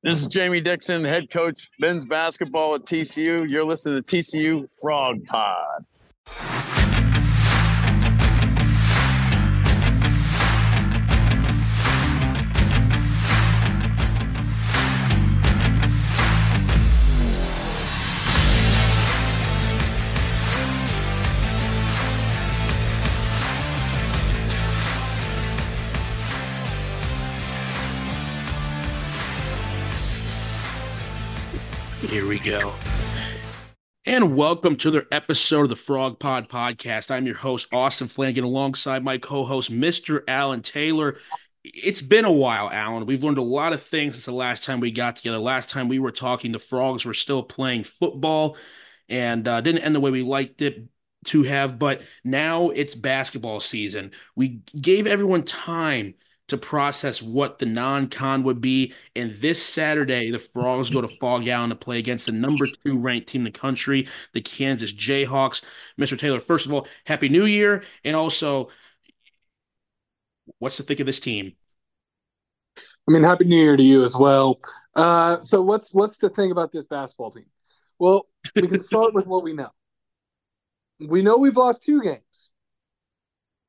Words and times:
This 0.00 0.20
is 0.20 0.28
Jamie 0.28 0.60
Dixon, 0.60 1.04
head 1.04 1.28
coach 1.28 1.70
men's 1.80 2.06
basketball 2.06 2.76
at 2.76 2.82
TCU. 2.82 3.50
You're 3.50 3.64
listening 3.64 4.00
to 4.00 4.16
TCU 4.16 4.68
Frog 4.80 5.24
Pod. 5.24 6.77
Here 32.08 32.26
we 32.26 32.38
go. 32.38 32.72
And 34.06 34.34
welcome 34.34 34.76
to 34.76 34.90
the 34.90 35.06
episode 35.12 35.64
of 35.64 35.68
the 35.68 35.76
Frog 35.76 36.18
Pod 36.18 36.48
podcast. 36.48 37.10
I'm 37.10 37.26
your 37.26 37.34
host, 37.36 37.66
Austin 37.70 38.08
Flanagan, 38.08 38.44
alongside 38.44 39.04
my 39.04 39.18
co 39.18 39.44
host, 39.44 39.70
Mr. 39.70 40.22
Allen 40.26 40.62
Taylor. 40.62 41.18
It's 41.62 42.00
been 42.00 42.24
a 42.24 42.32
while, 42.32 42.70
Allen. 42.70 43.04
We've 43.04 43.22
learned 43.22 43.36
a 43.36 43.42
lot 43.42 43.74
of 43.74 43.82
things 43.82 44.14
since 44.14 44.24
the 44.24 44.32
last 44.32 44.64
time 44.64 44.80
we 44.80 44.90
got 44.90 45.16
together. 45.16 45.36
Last 45.36 45.68
time 45.68 45.86
we 45.86 45.98
were 45.98 46.10
talking, 46.10 46.50
the 46.50 46.58
Frogs 46.58 47.04
were 47.04 47.12
still 47.12 47.42
playing 47.42 47.84
football 47.84 48.56
and 49.10 49.46
uh, 49.46 49.60
didn't 49.60 49.82
end 49.82 49.94
the 49.94 50.00
way 50.00 50.10
we 50.10 50.22
liked 50.22 50.62
it 50.62 50.88
to 51.26 51.42
have, 51.42 51.78
but 51.78 52.00
now 52.24 52.70
it's 52.70 52.94
basketball 52.94 53.60
season. 53.60 54.12
We 54.34 54.62
gave 54.80 55.06
everyone 55.06 55.42
time 55.42 56.14
to 56.48 56.56
process 56.56 57.22
what 57.22 57.58
the 57.58 57.66
non-con 57.66 58.42
would 58.42 58.60
be. 58.60 58.92
And 59.14 59.34
this 59.36 59.62
Saturday, 59.62 60.30
the 60.30 60.38
Frogs 60.38 60.90
go 60.90 61.00
to 61.00 61.08
Phog 61.20 61.46
Allen 61.46 61.70
to 61.70 61.76
play 61.76 61.98
against 61.98 62.26
the 62.26 62.32
number 62.32 62.66
two 62.84 62.98
ranked 62.98 63.28
team 63.28 63.46
in 63.46 63.52
the 63.52 63.58
country, 63.58 64.08
the 64.32 64.40
Kansas 64.40 64.92
Jayhawks. 64.92 65.62
Mr. 65.98 66.18
Taylor, 66.18 66.40
first 66.40 66.66
of 66.66 66.72
all, 66.72 66.86
Happy 67.04 67.28
New 67.28 67.44
Year, 67.44 67.84
and 68.04 68.16
also, 68.16 68.70
what's 70.58 70.78
the 70.78 70.82
think 70.82 71.00
of 71.00 71.06
this 71.06 71.20
team? 71.20 71.52
I 72.76 73.12
mean, 73.12 73.22
Happy 73.22 73.44
New 73.44 73.62
Year 73.62 73.76
to 73.76 73.82
you 73.82 74.02
as 74.02 74.16
well. 74.16 74.60
Uh, 74.94 75.36
so, 75.36 75.62
what's 75.62 75.92
what's 75.92 76.16
the 76.16 76.28
thing 76.28 76.50
about 76.50 76.72
this 76.72 76.84
basketball 76.84 77.30
team? 77.30 77.46
Well, 77.98 78.26
we 78.54 78.68
can 78.68 78.78
start 78.78 79.14
with 79.14 79.26
what 79.26 79.44
we 79.44 79.52
know. 79.52 79.70
We 81.00 81.22
know 81.22 81.36
we've 81.36 81.56
lost 81.56 81.82
two 81.82 82.02
games 82.02 82.47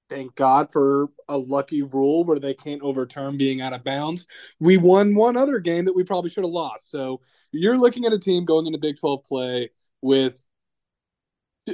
thank 0.10 0.36
God 0.36 0.72
for 0.72 1.10
a 1.28 1.38
lucky 1.38 1.82
rule 1.82 2.24
where 2.24 2.40
they 2.40 2.54
can't 2.54 2.82
overturn 2.82 3.38
being 3.38 3.62
out 3.62 3.74
of 3.74 3.84
bounds. 3.84 4.28
We 4.60 4.78
won 4.78 5.16
one 5.16 5.38
other 5.38 5.60
game 5.60 5.86
that 5.86 5.96
we 5.96 6.04
probably 6.04 6.30
should 6.30 6.44
have 6.44 6.52
lost. 6.52 6.92
So 6.92 7.22
you're 7.52 7.78
looking 7.78 8.06
at 8.06 8.14
a 8.14 8.20
team 8.20 8.46
going 8.46 8.66
into 8.66 8.80
Big 8.80 8.98
12 8.98 9.24
play 9.24 9.70
with 10.02 10.46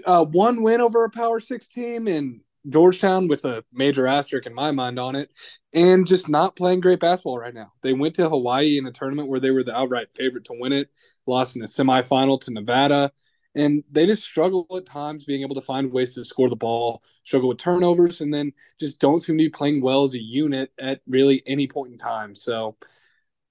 uh, 0.05 0.25
one 0.25 0.61
win 0.61 0.81
over 0.81 1.05
a 1.05 1.09
Power 1.09 1.39
Six 1.39 1.67
team 1.67 2.07
in 2.07 2.41
Georgetown 2.69 3.27
with 3.27 3.45
a 3.45 3.63
major 3.71 4.07
asterisk 4.07 4.47
in 4.47 4.53
my 4.53 4.71
mind 4.71 4.99
on 4.99 5.15
it, 5.15 5.29
and 5.73 6.07
just 6.07 6.27
not 6.27 6.55
playing 6.55 6.79
great 6.79 6.99
basketball 6.99 7.37
right 7.37 7.53
now. 7.53 7.71
They 7.81 7.93
went 7.93 8.15
to 8.15 8.27
Hawaii 8.27 8.77
in 8.77 8.87
a 8.87 8.91
tournament 8.91 9.29
where 9.29 9.39
they 9.39 9.51
were 9.51 9.63
the 9.63 9.77
outright 9.77 10.07
favorite 10.15 10.45
to 10.45 10.55
win 10.59 10.73
it, 10.73 10.89
lost 11.27 11.55
in 11.55 11.61
a 11.61 11.65
semifinal 11.65 12.41
to 12.41 12.51
Nevada 12.51 13.11
and 13.55 13.83
they 13.89 14.05
just 14.05 14.23
struggle 14.23 14.67
at 14.75 14.85
times 14.85 15.25
being 15.25 15.41
able 15.41 15.55
to 15.55 15.61
find 15.61 15.91
ways 15.91 16.13
to 16.15 16.25
score 16.25 16.49
the 16.49 16.55
ball, 16.55 17.01
struggle 17.23 17.49
with 17.49 17.57
turnovers, 17.57 18.21
and 18.21 18.33
then 18.33 18.51
just 18.79 18.99
don't 18.99 19.19
seem 19.19 19.37
to 19.37 19.43
be 19.43 19.49
playing 19.49 19.81
well 19.81 20.03
as 20.03 20.13
a 20.13 20.21
unit 20.21 20.71
at 20.79 21.01
really 21.07 21.41
any 21.47 21.67
point 21.67 21.93
in 21.93 21.97
time. 21.97 22.35
So 22.35 22.75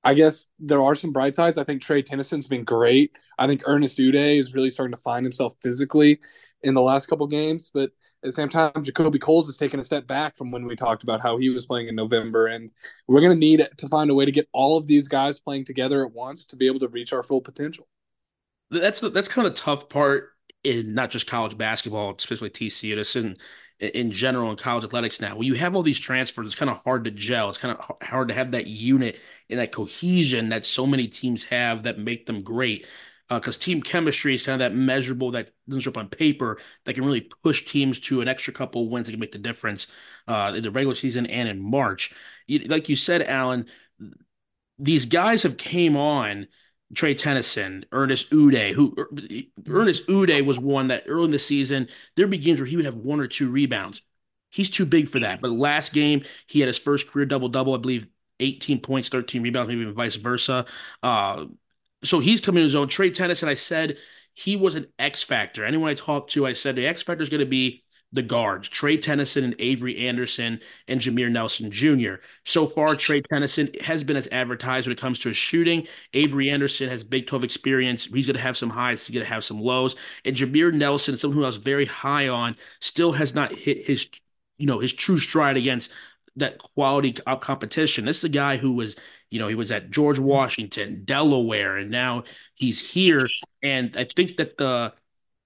I 0.05 0.12
guess 0.12 0.50
there 0.58 0.82
are 0.82 0.94
some 0.94 1.12
bright 1.12 1.34
sides. 1.34 1.56
I 1.56 1.64
think 1.64 1.80
Trey 1.80 2.02
Tennyson's 2.02 2.47
been 2.47 2.64
great. 2.64 3.19
I 3.38 3.47
think 3.47 3.62
Ernest 3.64 3.97
Udeh 3.97 4.38
is 4.38 4.55
really 4.55 4.70
starting 4.70 4.94
to 4.94 5.02
find 5.02 5.25
himself 5.25 5.56
physically 5.62 6.20
in 6.62 6.75
the 6.75 6.82
last 6.82 7.06
couple 7.06 7.27
games, 7.27 7.70
but 7.72 7.91
at 8.22 8.28
the 8.28 8.32
same 8.32 8.48
time, 8.48 8.72
Jakobe 8.72 9.21
Coles 9.21 9.47
has 9.47 9.56
taken 9.56 9.81
a 9.81 9.82
step 9.82 10.06
back 10.06 10.34
from 10.34 10.50
when 10.50 10.65
we 10.65 10.76
talked 10.76 11.03
about 11.03 11.21
how 11.21 11.36
he 11.36 11.50
was 11.50 11.66
playing 11.66 11.88
in 11.88 11.94
November. 11.94 12.47
And 12.47 12.71
we're 13.06 13.21
going 13.21 13.32
to 13.32 13.38
need 13.38 13.66
to 13.76 13.88
find 13.88 14.10
a 14.10 14.15
way 14.15 14.25
to 14.25 14.32
get 14.32 14.48
all 14.53 14.78
of 14.78 14.86
these 14.86 15.09
guys 15.09 15.38
playing 15.38 15.66
together 15.66 16.06
at 16.06 16.12
once 16.12 16.47
to 16.47 16.56
be 16.56 16.66
able 16.66 16.81
to 16.81 16.88
reach 16.88 17.12
our 17.12 17.22
full 17.22 17.42
potential 17.42 17.86
that's 18.70 19.00
the, 19.00 19.10
that's 19.10 19.28
kind 19.28 19.47
of 19.47 19.54
the 19.54 19.60
tough 19.60 19.88
part 19.88 20.30
in 20.62 20.94
not 20.94 21.10
just 21.10 21.26
college 21.26 21.56
basketball, 21.56 22.14
especially 22.16 22.50
TCU. 22.50 22.97
This 22.97 23.16
in 23.80 24.12
general 24.12 24.50
in 24.50 24.56
college 24.56 24.84
athletics 24.84 25.20
now. 25.20 25.36
When 25.36 25.47
you 25.47 25.54
have 25.54 25.75
all 25.75 25.82
these 25.82 25.98
transfers, 25.98 26.47
it's 26.47 26.54
kind 26.54 26.70
of 26.70 26.82
hard 26.82 27.04
to 27.04 27.10
gel. 27.10 27.50
It's 27.50 27.58
kind 27.58 27.76
of 27.76 27.97
hard 28.03 28.28
to 28.28 28.34
have 28.34 28.53
that 28.53 28.66
unit 28.66 29.19
and 29.50 29.58
that 29.58 29.72
cohesion 29.72 30.50
that 30.50 30.64
so 30.64 30.86
many 30.86 31.08
teams 31.08 31.44
have 31.44 31.82
that 31.82 31.98
make 31.98 32.26
them 32.26 32.42
great. 32.42 32.86
Because 33.28 33.56
uh, 33.56 33.60
team 33.60 33.80
chemistry 33.80 34.34
is 34.34 34.42
kind 34.42 34.60
of 34.60 34.70
that 34.70 34.76
measurable 34.76 35.30
that 35.30 35.50
doesn't 35.66 35.80
show 35.80 35.91
up 35.91 35.97
on 35.97 36.08
paper 36.08 36.58
that 36.84 36.94
can 36.94 37.06
really 37.06 37.22
push 37.42 37.64
teams 37.64 37.98
to 38.00 38.20
an 38.20 38.28
extra 38.28 38.53
couple 38.53 38.91
wins 38.91 39.06
that 39.06 39.12
can 39.12 39.20
make 39.20 39.32
the 39.32 39.38
difference 39.38 39.86
uh, 40.28 40.53
in 40.54 40.62
the 40.62 40.70
regular 40.70 40.94
season 40.94 41.24
and 41.26 41.48
in 41.48 41.58
March. 41.58 42.12
Like 42.48 42.91
you 42.91 42.97
said, 42.97 43.22
Allen, 43.22 43.66
these 44.78 45.06
guys 45.06 45.42
have 45.42 45.56
came 45.56 45.97
on– 45.97 46.47
Trey 46.95 47.15
Tennyson, 47.15 47.87
Ernest 47.93 48.31
Udeh, 48.31 48.72
who 48.72 48.95
er, 48.99 49.09
Ernest 49.69 50.06
Udeh 50.06 50.45
was 50.45 50.59
one 50.59 50.89
that 50.89 51.05
early 51.06 51.27
in 51.27 51.31
the 51.31 51.39
season 51.39 51.89
there 52.17 52.27
be 52.27 52.39
games 52.39 52.61
where 52.61 52.67
he 52.67 52.77
would 52.77 52.84
have 52.84 52.97
one 52.97 53.21
or 53.21 53.27
two 53.27 53.50
rebounds. 53.50 54.03
He's 54.50 54.71
too 54.71 54.87
big 54.87 55.09
for 55.09 55.19
that. 55.21 55.41
But 55.41 55.50
last 55.50 55.93
game 55.93 56.25
he 56.47 56.61
had 56.61 56.69
his 56.69 56.78
first 56.78 57.09
career 57.09 57.27
double 57.27 57.49
double, 57.49 57.75
I 57.75 57.78
believe, 57.78 58.06
18 58.41 58.81
points, 58.81 59.09
13 59.09 59.43
rebounds, 59.43 59.69
maybe 59.69 59.83
even 59.83 59.95
vice 59.95 60.17
versa. 60.17 60.67
Uh, 61.03 61.47
so 62.03 62.21
he's 62.21 62.41
coming 62.41 62.61
in 62.61 62.65
his 62.65 62.75
own. 62.75 62.89
Trey 62.89 63.11
Tennyson, 63.11 63.49
I 63.49 63.55
said 63.55 63.97
he 64.34 64.56
was 64.56 64.75
an 64.75 64.87
X 64.99 65.22
factor. 65.22 65.65
Anyone 65.65 65.91
I 65.91 65.95
talked 65.95 66.33
to, 66.33 66.47
I 66.47 66.53
said 66.53 66.77
the 66.77 66.87
X 66.87 67.03
factor 67.03 67.22
is 67.22 67.28
going 67.28 67.41
to 67.41 67.47
be 67.47 67.84
the 68.14 68.22
guards, 68.22 68.69
Trey 68.69 68.97
Tennyson 68.97 69.42
and 69.42 69.56
Avery 69.58 70.06
Anderson 70.06 70.60
and 70.86 71.00
Jameer 71.00 71.30
Nelson 71.30 71.70
Jr. 71.72 72.22
So 72.44 72.64
far, 72.64 72.94
Trey 72.94 73.20
Tennyson 73.20 73.70
has 73.82 74.04
been 74.04 74.16
as 74.16 74.28
advertised 74.30 74.86
when 74.86 74.92
it 74.92 75.00
comes 75.00 75.19
to 75.19 75.28
his 75.28 75.36
shooting. 75.36 75.88
Avery 76.14 76.48
Anderson 76.48 76.88
has 76.88 77.03
Big 77.03 77.26
12 77.26 77.42
experience. 77.42 78.04
He's 78.04 78.26
going 78.26 78.36
to 78.36 78.42
have 78.42 78.56
some 78.56 78.70
highs, 78.70 79.04
he's 79.04 79.14
going 79.14 79.26
to 79.26 79.32
have 79.32 79.44
some 79.44 79.60
lows. 79.60 79.97
And 80.24 80.36
Jameer 80.36 80.72
Nelson, 80.72 81.16
someone 81.16 81.38
who 81.38 81.42
I 81.42 81.48
was 81.48 81.56
very 81.56 81.86
high 81.86 82.28
on, 82.28 82.56
still 82.80 83.12
has 83.12 83.34
not 83.34 83.53
hit 83.53 83.84
his, 83.84 84.06
you 84.58 84.66
know, 84.66 84.78
his 84.78 84.92
true 84.92 85.19
stride 85.19 85.56
against 85.56 85.91
that 86.36 86.58
quality 86.58 87.12
competition. 87.41 88.04
This 88.04 88.19
is 88.19 88.24
a 88.24 88.28
guy 88.28 88.58
who 88.58 88.72
was, 88.72 88.94
you 89.30 89.41
know, 89.41 89.48
he 89.48 89.56
was 89.56 89.72
at 89.72 89.91
George 89.91 90.20
Washington, 90.20 91.03
Delaware, 91.04 91.78
and 91.78 91.91
now 91.91 92.22
he's 92.54 92.92
here. 92.92 93.26
And 93.62 93.97
I 93.97 94.04
think 94.04 94.36
that 94.36 94.56
the 94.56 94.92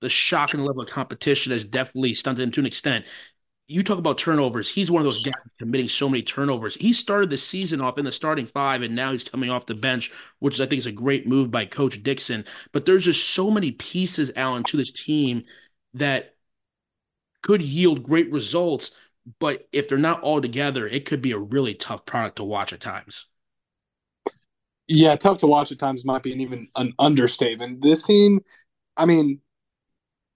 the 0.01 0.09
shock 0.09 0.55
and 0.55 0.63
the 0.63 0.67
level 0.67 0.83
of 0.83 0.89
competition 0.89 1.53
has 1.53 1.65
definitely 1.65 2.15
stunted 2.15 2.43
him 2.43 2.53
to 2.53 2.61
an 2.61 2.67
extent. 2.67 3.05
You 3.67 3.83
talk 3.83 3.99
about 3.99 4.17
turnovers. 4.17 4.71
He's 4.71 4.91
one 4.91 5.03
of 5.03 5.05
those 5.05 5.23
guys 5.23 5.35
committing 5.59 5.89
so 5.89 6.09
many 6.09 6.23
turnovers. 6.23 6.75
He 6.77 6.95
started 6.95 7.29
the 7.29 7.37
season 7.37 7.83
off 7.83 7.99
in 7.99 8.07
the 8.07 8.13
starting 8.13 8.47
five, 8.47 8.81
and 8.81 8.95
now 8.95 9.13
he's 9.13 9.25
coming 9.25 9.51
off 9.51 9.67
the 9.67 9.75
bench, 9.75 10.11
which 10.39 10.59
I 10.59 10.65
think 10.65 10.79
is 10.79 10.87
a 10.87 10.93
great 10.93 11.27
move 11.27 11.51
by 11.51 11.67
Coach 11.67 12.03
Dixon. 12.03 12.47
But 12.73 12.87
there's 12.87 13.05
just 13.05 13.29
so 13.29 13.51
many 13.51 13.73
pieces, 13.73 14.33
Allen, 14.37 14.65
to 14.65 14.79
this 14.79 14.91
team 14.91 15.43
that 15.95 16.35
could 17.43 17.61
yield 17.61 18.05
great 18.05 18.33
results. 18.33 18.91
But 19.39 19.69
if 19.73 19.89
they're 19.89 19.99
not 19.99 20.23
all 20.23 20.41
together, 20.41 20.87
it 20.87 21.05
could 21.05 21.21
be 21.21 21.33
a 21.33 21.39
really 21.39 21.75
tough 21.75 22.07
product 22.07 22.37
to 22.37 22.45
watch 22.45 22.73
at 22.73 22.81
times. 22.81 23.27
Yeah, 24.87 25.15
tough 25.17 25.39
to 25.39 25.47
watch 25.47 25.71
at 25.71 25.79
times 25.79 26.07
might 26.07 26.23
be 26.23 26.33
an 26.33 26.41
even 26.41 26.69
an 26.77 26.95
understatement. 26.99 27.83
This 27.83 28.03
team, 28.03 28.41
I 28.97 29.05
mean, 29.05 29.43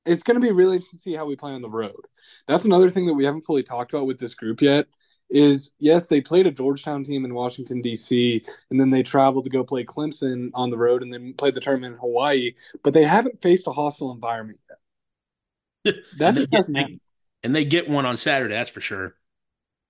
it's 0.04 0.22
going 0.22 0.34
to 0.36 0.40
be 0.40 0.52
really 0.52 0.76
interesting 0.76 0.98
to 0.98 1.02
see 1.02 1.14
how 1.14 1.24
we 1.24 1.36
play 1.36 1.52
on 1.52 1.62
the 1.62 1.70
road. 1.70 2.06
That's 2.48 2.64
another 2.64 2.90
thing 2.90 3.06
that 3.06 3.14
we 3.14 3.24
haven't 3.24 3.44
fully 3.44 3.62
talked 3.62 3.92
about 3.92 4.06
with 4.06 4.18
this 4.18 4.34
group 4.34 4.60
yet. 4.60 4.86
Is 5.30 5.72
yes, 5.78 6.08
they 6.08 6.20
played 6.20 6.46
a 6.46 6.50
Georgetown 6.50 7.04
team 7.04 7.24
in 7.24 7.32
Washington 7.32 7.80
D.C. 7.80 8.44
and 8.70 8.78
then 8.78 8.90
they 8.90 9.02
traveled 9.02 9.44
to 9.44 9.50
go 9.50 9.64
play 9.64 9.82
Clemson 9.82 10.50
on 10.52 10.68
the 10.68 10.76
road 10.76 11.02
and 11.02 11.10
then 11.12 11.32
played 11.32 11.54
the 11.54 11.60
tournament 11.60 11.94
in 11.94 12.00
Hawaii, 12.00 12.52
but 12.82 12.92
they 12.92 13.04
haven't 13.04 13.40
faced 13.40 13.66
a 13.66 13.72
hostile 13.72 14.12
environment 14.12 14.58
yet. 14.68 15.94
That 16.18 16.34
just 16.34 16.54
hasn't 16.54 16.76
happened. 16.76 17.00
And 17.42 17.56
they 17.56 17.64
get 17.64 17.88
one 17.88 18.04
on 18.06 18.16
Saturday, 18.16 18.54
that's 18.54 18.70
for 18.70 18.80
sure. 18.80 19.16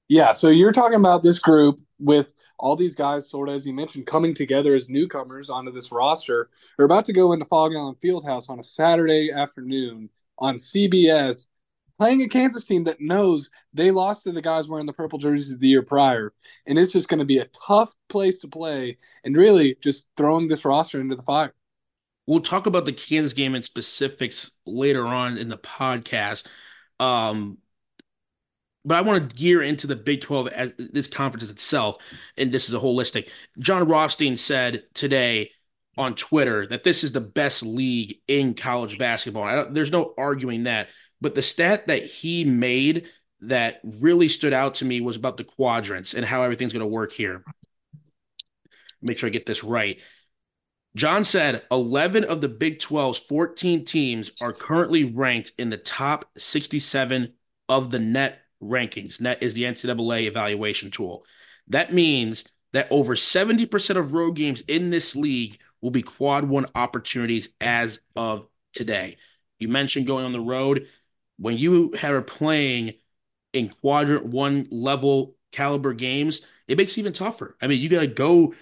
Yeah, 0.08 0.32
so 0.32 0.48
you're 0.48 0.72
talking 0.72 0.98
about 0.98 1.22
this 1.22 1.38
group 1.38 1.80
with 2.02 2.34
all 2.58 2.76
these 2.76 2.94
guys, 2.94 3.30
sort 3.30 3.48
of 3.48 3.54
as 3.54 3.66
you 3.66 3.72
mentioned, 3.72 4.06
coming 4.06 4.34
together 4.34 4.74
as 4.74 4.88
newcomers 4.88 5.48
onto 5.48 5.70
this 5.70 5.92
roster. 5.92 6.50
They're 6.76 6.86
about 6.86 7.04
to 7.06 7.12
go 7.12 7.32
into 7.32 7.44
Phog 7.44 7.74
Allen 7.74 7.96
Fieldhouse 8.02 8.50
on 8.50 8.58
a 8.58 8.64
Saturday 8.64 9.30
afternoon 9.30 10.10
on 10.38 10.56
CBS, 10.56 11.46
playing 11.98 12.22
a 12.22 12.28
Kansas 12.28 12.64
team 12.64 12.84
that 12.84 13.00
knows 13.00 13.50
they 13.72 13.90
lost 13.90 14.24
to 14.24 14.32
the 14.32 14.42
guys 14.42 14.68
wearing 14.68 14.86
the 14.86 14.92
purple 14.92 15.18
jerseys 15.18 15.58
the 15.58 15.68
year 15.68 15.82
prior, 15.82 16.32
and 16.66 16.78
it's 16.78 16.92
just 16.92 17.08
going 17.08 17.20
to 17.20 17.24
be 17.24 17.38
a 17.38 17.48
tough 17.66 17.94
place 18.08 18.38
to 18.40 18.48
play, 18.48 18.98
and 19.24 19.36
really 19.36 19.76
just 19.82 20.06
throwing 20.16 20.48
this 20.48 20.64
roster 20.64 21.00
into 21.00 21.14
the 21.14 21.22
fire. 21.22 21.54
We'll 22.26 22.40
talk 22.40 22.66
about 22.66 22.84
the 22.84 22.92
Kansas 22.92 23.32
game 23.32 23.54
in 23.54 23.62
specifics 23.62 24.50
later 24.64 25.06
on 25.06 25.38
in 25.38 25.48
the 25.48 25.58
podcast. 25.58 26.46
Um, 27.00 27.58
but 28.84 28.96
I 28.96 29.02
want 29.02 29.30
to 29.30 29.36
gear 29.36 29.62
into 29.62 29.86
the 29.86 29.96
Big 29.96 30.22
12 30.22 30.48
as 30.48 30.72
this 30.78 31.06
conference 31.06 31.48
itself, 31.50 31.98
and 32.36 32.52
this 32.52 32.68
is 32.68 32.74
a 32.74 32.78
holistic. 32.78 33.28
Jon 33.58 33.86
Rothstein 33.86 34.36
said 34.36 34.84
today 34.94 35.50
on 35.96 36.14
Twitter 36.14 36.66
that 36.66 36.84
this 36.84 37.04
is 37.04 37.12
the 37.12 37.20
best 37.20 37.62
league 37.62 38.16
in 38.26 38.54
college 38.54 38.98
basketball. 38.98 39.66
there's 39.70 39.90
no 39.90 40.14
arguing 40.16 40.64
that. 40.64 40.88
But 41.20 41.34
the 41.34 41.42
stat 41.42 41.86
that 41.86 42.06
he 42.06 42.44
made 42.44 43.06
that 43.42 43.80
really 43.84 44.28
stood 44.28 44.52
out 44.52 44.76
to 44.76 44.84
me 44.84 45.00
was 45.00 45.16
about 45.16 45.36
the 45.36 45.44
quadrants 45.44 46.14
and 46.14 46.24
how 46.24 46.42
everything's 46.42 46.72
going 46.72 46.80
to 46.80 46.86
work 46.86 47.12
here. 47.12 47.44
Make 49.00 49.18
sure 49.18 49.28
I 49.28 49.30
get 49.30 49.46
this 49.46 49.64
right. 49.64 50.00
Jon 50.94 51.24
said 51.24 51.62
11 51.70 52.24
of 52.24 52.40
the 52.40 52.48
Big 52.48 52.78
12's 52.78 53.18
14 53.18 53.84
teams 53.84 54.30
are 54.42 54.52
currently 54.52 55.04
ranked 55.04 55.52
in 55.58 55.70
the 55.70 55.78
top 55.78 56.26
67 56.36 57.32
of 57.68 57.90
the 57.90 57.98
net 57.98 58.41
rankings. 58.62 59.20
Net 59.20 59.42
is 59.42 59.54
the 59.54 59.64
NCAA 59.64 60.26
evaluation 60.26 60.90
tool. 60.90 61.24
That 61.68 61.92
means 61.92 62.44
that 62.72 62.88
over 62.90 63.14
70% 63.14 63.96
of 63.96 64.14
road 64.14 64.36
games 64.36 64.62
in 64.66 64.90
this 64.90 65.14
league 65.14 65.58
will 65.80 65.90
be 65.90 66.02
quad 66.02 66.44
one 66.44 66.66
opportunities 66.74 67.50
as 67.60 68.00
of 68.16 68.46
today. 68.72 69.18
You 69.58 69.68
mentioned 69.68 70.06
going 70.06 70.24
on 70.24 70.32
the 70.32 70.40
road. 70.40 70.88
When 71.38 71.58
you 71.58 71.92
have 71.98 72.12
are 72.12 72.22
playing 72.22 72.94
in 73.52 73.68
quadrant 73.68 74.26
one 74.26 74.68
level 74.70 75.36
caliber 75.50 75.92
games, 75.92 76.40
it 76.68 76.78
makes 76.78 76.92
it 76.92 77.00
even 77.00 77.12
tougher. 77.12 77.56
I 77.60 77.66
mean, 77.66 77.80
you 77.80 77.88
got 77.88 78.00
to 78.00 78.06
go 78.06 78.54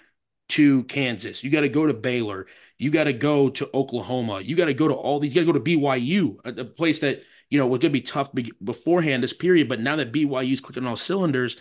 to 0.51 0.83
Kansas, 0.85 1.45
you 1.45 1.51
got 1.51 1.61
to 1.61 1.69
go 1.69 1.87
to 1.87 1.95
Baylor, 1.95 2.47
you 2.77 2.91
got 2.91 3.05
to 3.05 3.13
go 3.13 3.51
to 3.51 3.71
Oklahoma, 3.73 4.41
you 4.41 4.57
got 4.57 4.65
to 4.67 4.75
go 4.75 4.89
to 4.89 4.95
all 4.95 5.21
these, 5.21 5.35
you 5.35 5.41
got 5.41 5.47
to 5.47 5.59
go 5.59 5.65
to 5.65 5.79
BYU, 5.79 6.39
a, 6.45 6.63
a 6.63 6.65
place 6.65 6.99
that 7.01 7.23
you 7.51 7.59
know 7.59 7.67
was 7.67 7.81
going 7.81 7.93
to 7.93 7.99
be 7.99 8.03
tough 8.03 8.33
be- 8.33 8.53
beforehand 8.63 9.23
this 9.23 9.33
period, 9.33 9.69
but 9.69 9.81
now 9.81 9.97
that 9.97 10.13
BYU's 10.13 10.61
clicking 10.61 10.85
on 10.85 10.91
all 10.91 10.97
cylinders, 10.97 11.57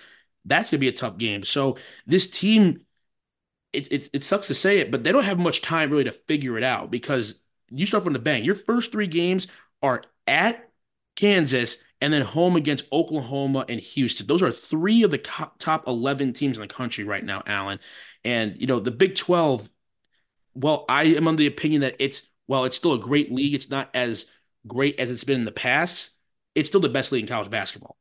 that's 0.46 0.70
going 0.70 0.78
to 0.78 0.82
be 0.82 0.88
a 0.88 0.94
tough 0.94 1.18
game. 1.18 1.44
So 1.44 1.78
this 2.08 2.30
team 2.30 2.82
it, 3.74 3.92
it, 3.92 4.10
it 4.14 4.24
sucks 4.24 4.48
to 4.48 4.54
say 4.54 4.80
it, 4.80 4.92
but 4.92 5.04
they 5.04 5.12
don't 5.12 5.24
have 5.24 5.38
much 5.38 5.62
time 5.62 5.92
really 5.92 6.04
to 6.06 6.12
figure 6.12 6.58
it 6.58 6.64
out 6.64 6.90
because 6.90 7.40
you 7.70 7.86
start 7.86 8.04
from 8.04 8.14
the 8.14 8.20
bank. 8.20 8.46
Your 8.46 8.56
first 8.56 8.92
three 8.92 9.08
games 9.08 9.48
are 9.82 10.04
at 10.28 10.70
Kansas 11.16 11.78
and 12.02 12.14
then 12.14 12.22
home 12.22 12.56
against 12.56 12.86
Oklahoma 12.92 13.66
and 13.70 13.80
Houston. 13.80 14.26
Those 14.26 14.42
are 14.42 14.52
three 14.52 15.04
of 15.04 15.12
the 15.12 15.18
top 15.18 15.88
11 15.88 16.34
teams 16.34 16.58
in 16.58 16.62
the 16.62 16.68
country 16.68 17.04
right 17.04 17.24
now, 17.24 17.44
Allen. 17.46 17.80
And, 18.24 18.60
you 18.60 18.68
know, 18.68 18.80
the 18.80 18.92
Big 18.92 19.16
12, 19.16 19.70
well, 20.56 20.86
I 20.90 21.04
am 21.04 21.28
under 21.28 21.40
the 21.40 21.48
opinion 21.48 21.82
that 21.82 21.98
it's, 22.00 22.24
well, 22.48 22.66
it's 22.66 22.78
still 22.78 22.94
a 22.94 23.00
great 23.00 23.32
league. 23.32 23.54
It's 23.54 23.70
not 23.70 23.90
as 23.94 24.26
great 24.68 25.00
as 25.00 25.12
it's 25.12 25.24
been 25.24 25.40
in 25.40 25.46
the 25.46 25.52
past. 25.52 26.12
It's 26.56 26.70
still 26.70 26.82
the 26.82 26.90
best 26.90 27.12
league 27.12 27.24
in 27.24 27.28
college 27.28 27.50
basketball. 27.50 27.98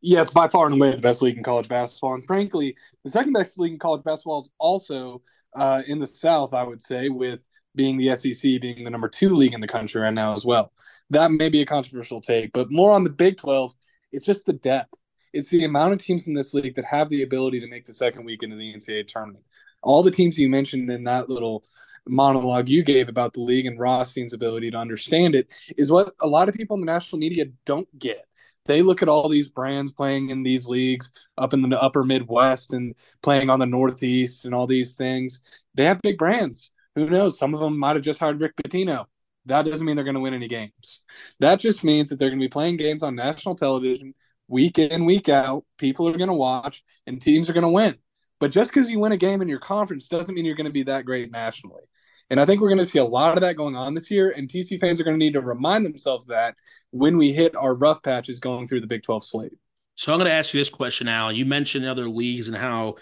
Yeah, 0.00 0.22
it's 0.22 0.30
by 0.30 0.48
far 0.48 0.66
and 0.66 0.74
away 0.74 0.92
the 0.92 1.02
best 1.02 1.22
league 1.22 1.36
in 1.36 1.42
college 1.42 1.68
basketball. 1.68 2.14
And 2.14 2.24
frankly, 2.24 2.76
the 3.04 3.10
second 3.10 3.32
best 3.32 3.58
league 3.58 3.72
in 3.72 3.78
college 3.78 4.04
basketball 4.04 4.38
is 4.38 4.50
also 4.58 5.22
uh, 5.54 5.82
in 5.86 5.98
the 5.98 6.06
South, 6.06 6.54
I 6.54 6.62
would 6.62 6.80
say, 6.80 7.08
with 7.08 7.40
being 7.74 7.96
the 7.96 8.14
SEC 8.16 8.60
being 8.60 8.84
the 8.84 8.90
number 8.90 9.08
two 9.08 9.34
league 9.34 9.54
in 9.54 9.60
the 9.60 9.66
country 9.66 10.00
right 10.00 10.12
now 10.12 10.34
as 10.34 10.44
well. 10.44 10.72
That 11.10 11.30
may 11.30 11.48
be 11.48 11.62
a 11.62 11.66
controversial 11.66 12.20
take, 12.20 12.52
but 12.52 12.70
more 12.70 12.92
on 12.92 13.04
the 13.04 13.10
Big 13.10 13.36
12, 13.36 13.72
it's 14.12 14.24
just 14.24 14.46
the 14.46 14.54
depth. 14.54 14.94
It's 15.32 15.48
the 15.48 15.64
amount 15.64 15.92
of 15.92 16.00
teams 16.00 16.26
in 16.26 16.34
this 16.34 16.54
league 16.54 16.74
that 16.74 16.84
have 16.86 17.08
the 17.08 17.22
ability 17.22 17.60
to 17.60 17.68
make 17.68 17.84
the 17.84 17.92
second 17.92 18.24
week 18.24 18.42
into 18.42 18.56
the 18.56 18.74
NCAA 18.74 19.06
tournament. 19.06 19.44
All 19.82 20.02
the 20.02 20.10
teams 20.10 20.38
you 20.38 20.48
mentioned 20.48 20.90
in 20.90 21.04
that 21.04 21.28
little 21.28 21.64
monologue 22.08 22.68
you 22.68 22.82
gave 22.82 23.08
about 23.08 23.32
the 23.32 23.40
league 23.40 23.66
and 23.66 23.78
Rothstein's 23.78 24.32
ability 24.32 24.70
to 24.70 24.76
understand 24.78 25.34
it 25.34 25.52
is 25.76 25.92
what 25.92 26.14
a 26.20 26.26
lot 26.26 26.48
of 26.48 26.54
people 26.54 26.74
in 26.74 26.80
the 26.80 26.86
national 26.86 27.18
media 27.18 27.46
don't 27.64 27.88
get 27.98 28.28
they 28.68 28.82
look 28.82 29.02
at 29.02 29.08
all 29.08 29.28
these 29.28 29.48
brands 29.48 29.90
playing 29.90 30.28
in 30.28 30.42
these 30.42 30.66
leagues 30.66 31.10
up 31.38 31.54
in 31.54 31.62
the 31.62 31.82
upper 31.82 32.04
Midwest 32.04 32.74
and 32.74 32.94
playing 33.22 33.48
on 33.48 33.58
the 33.58 33.66
Northeast 33.66 34.44
and 34.44 34.54
all 34.54 34.66
these 34.66 34.94
things. 34.94 35.40
They 35.74 35.84
have 35.86 36.02
big 36.02 36.18
brands. 36.18 36.70
Who 36.94 37.08
knows? 37.08 37.38
Some 37.38 37.54
of 37.54 37.60
them 37.60 37.78
might 37.78 37.96
have 37.96 38.04
just 38.04 38.20
hired 38.20 38.40
Rick 38.40 38.56
Pitino. 38.56 39.06
That 39.46 39.64
doesn't 39.64 39.86
mean 39.86 39.96
they're 39.96 40.04
going 40.04 40.14
to 40.14 40.20
win 40.20 40.34
any 40.34 40.48
games. 40.48 41.00
That 41.40 41.58
just 41.58 41.82
means 41.82 42.10
that 42.10 42.18
they're 42.18 42.28
going 42.28 42.38
to 42.38 42.44
be 42.44 42.50
playing 42.50 42.76
games 42.76 43.02
on 43.02 43.14
national 43.14 43.54
television 43.54 44.14
week 44.48 44.78
in, 44.78 45.06
week 45.06 45.30
out. 45.30 45.64
People 45.78 46.06
are 46.06 46.18
going 46.18 46.28
to 46.28 46.34
watch 46.34 46.84
and 47.06 47.20
teams 47.20 47.48
are 47.48 47.54
going 47.54 47.62
to 47.62 47.70
win. 47.70 47.96
But 48.38 48.52
just 48.52 48.70
because 48.70 48.90
you 48.90 49.00
win 49.00 49.12
a 49.12 49.16
game 49.16 49.40
in 49.40 49.48
your 49.48 49.60
conference 49.60 50.08
doesn't 50.08 50.34
mean 50.34 50.44
you're 50.44 50.54
going 50.54 50.66
to 50.66 50.72
be 50.72 50.84
that 50.84 51.06
great 51.06 51.32
nationally. 51.32 51.82
And 52.30 52.40
I 52.40 52.44
think 52.44 52.60
we're 52.60 52.68
going 52.68 52.78
to 52.78 52.84
see 52.84 52.98
a 52.98 53.04
lot 53.04 53.36
of 53.36 53.42
that 53.42 53.56
going 53.56 53.74
on 53.74 53.94
this 53.94 54.10
year. 54.10 54.34
And 54.36 54.48
TC 54.48 54.80
fans 54.80 55.00
are 55.00 55.04
going 55.04 55.18
to 55.18 55.24
need 55.24 55.32
to 55.32 55.40
remind 55.40 55.86
themselves 55.86 56.26
that 56.26 56.56
when 56.90 57.16
we 57.16 57.32
hit 57.32 57.56
our 57.56 57.74
rough 57.74 58.02
patches 58.02 58.38
going 58.38 58.68
through 58.68 58.80
the 58.80 58.86
Big 58.86 59.02
12 59.02 59.24
slate. 59.24 59.52
So 59.94 60.12
I'm 60.12 60.18
going 60.18 60.30
to 60.30 60.34
ask 60.34 60.52
you 60.52 60.60
this 60.60 60.68
question, 60.68 61.08
Al. 61.08 61.32
You 61.32 61.44
mentioned 61.44 61.86
other 61.86 62.08
leagues 62.08 62.46
and 62.46 62.56
how 62.56 62.96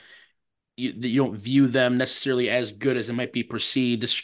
you, 0.77 0.93
you 0.97 1.23
don't 1.23 1.37
view 1.37 1.67
them 1.67 1.99
necessarily 1.99 2.49
as 2.49 2.73
good 2.73 2.97
as 2.97 3.09
it 3.09 3.15
might 3.15 3.33
be 3.33 3.43
perceived. 3.43 4.03
This, 4.03 4.23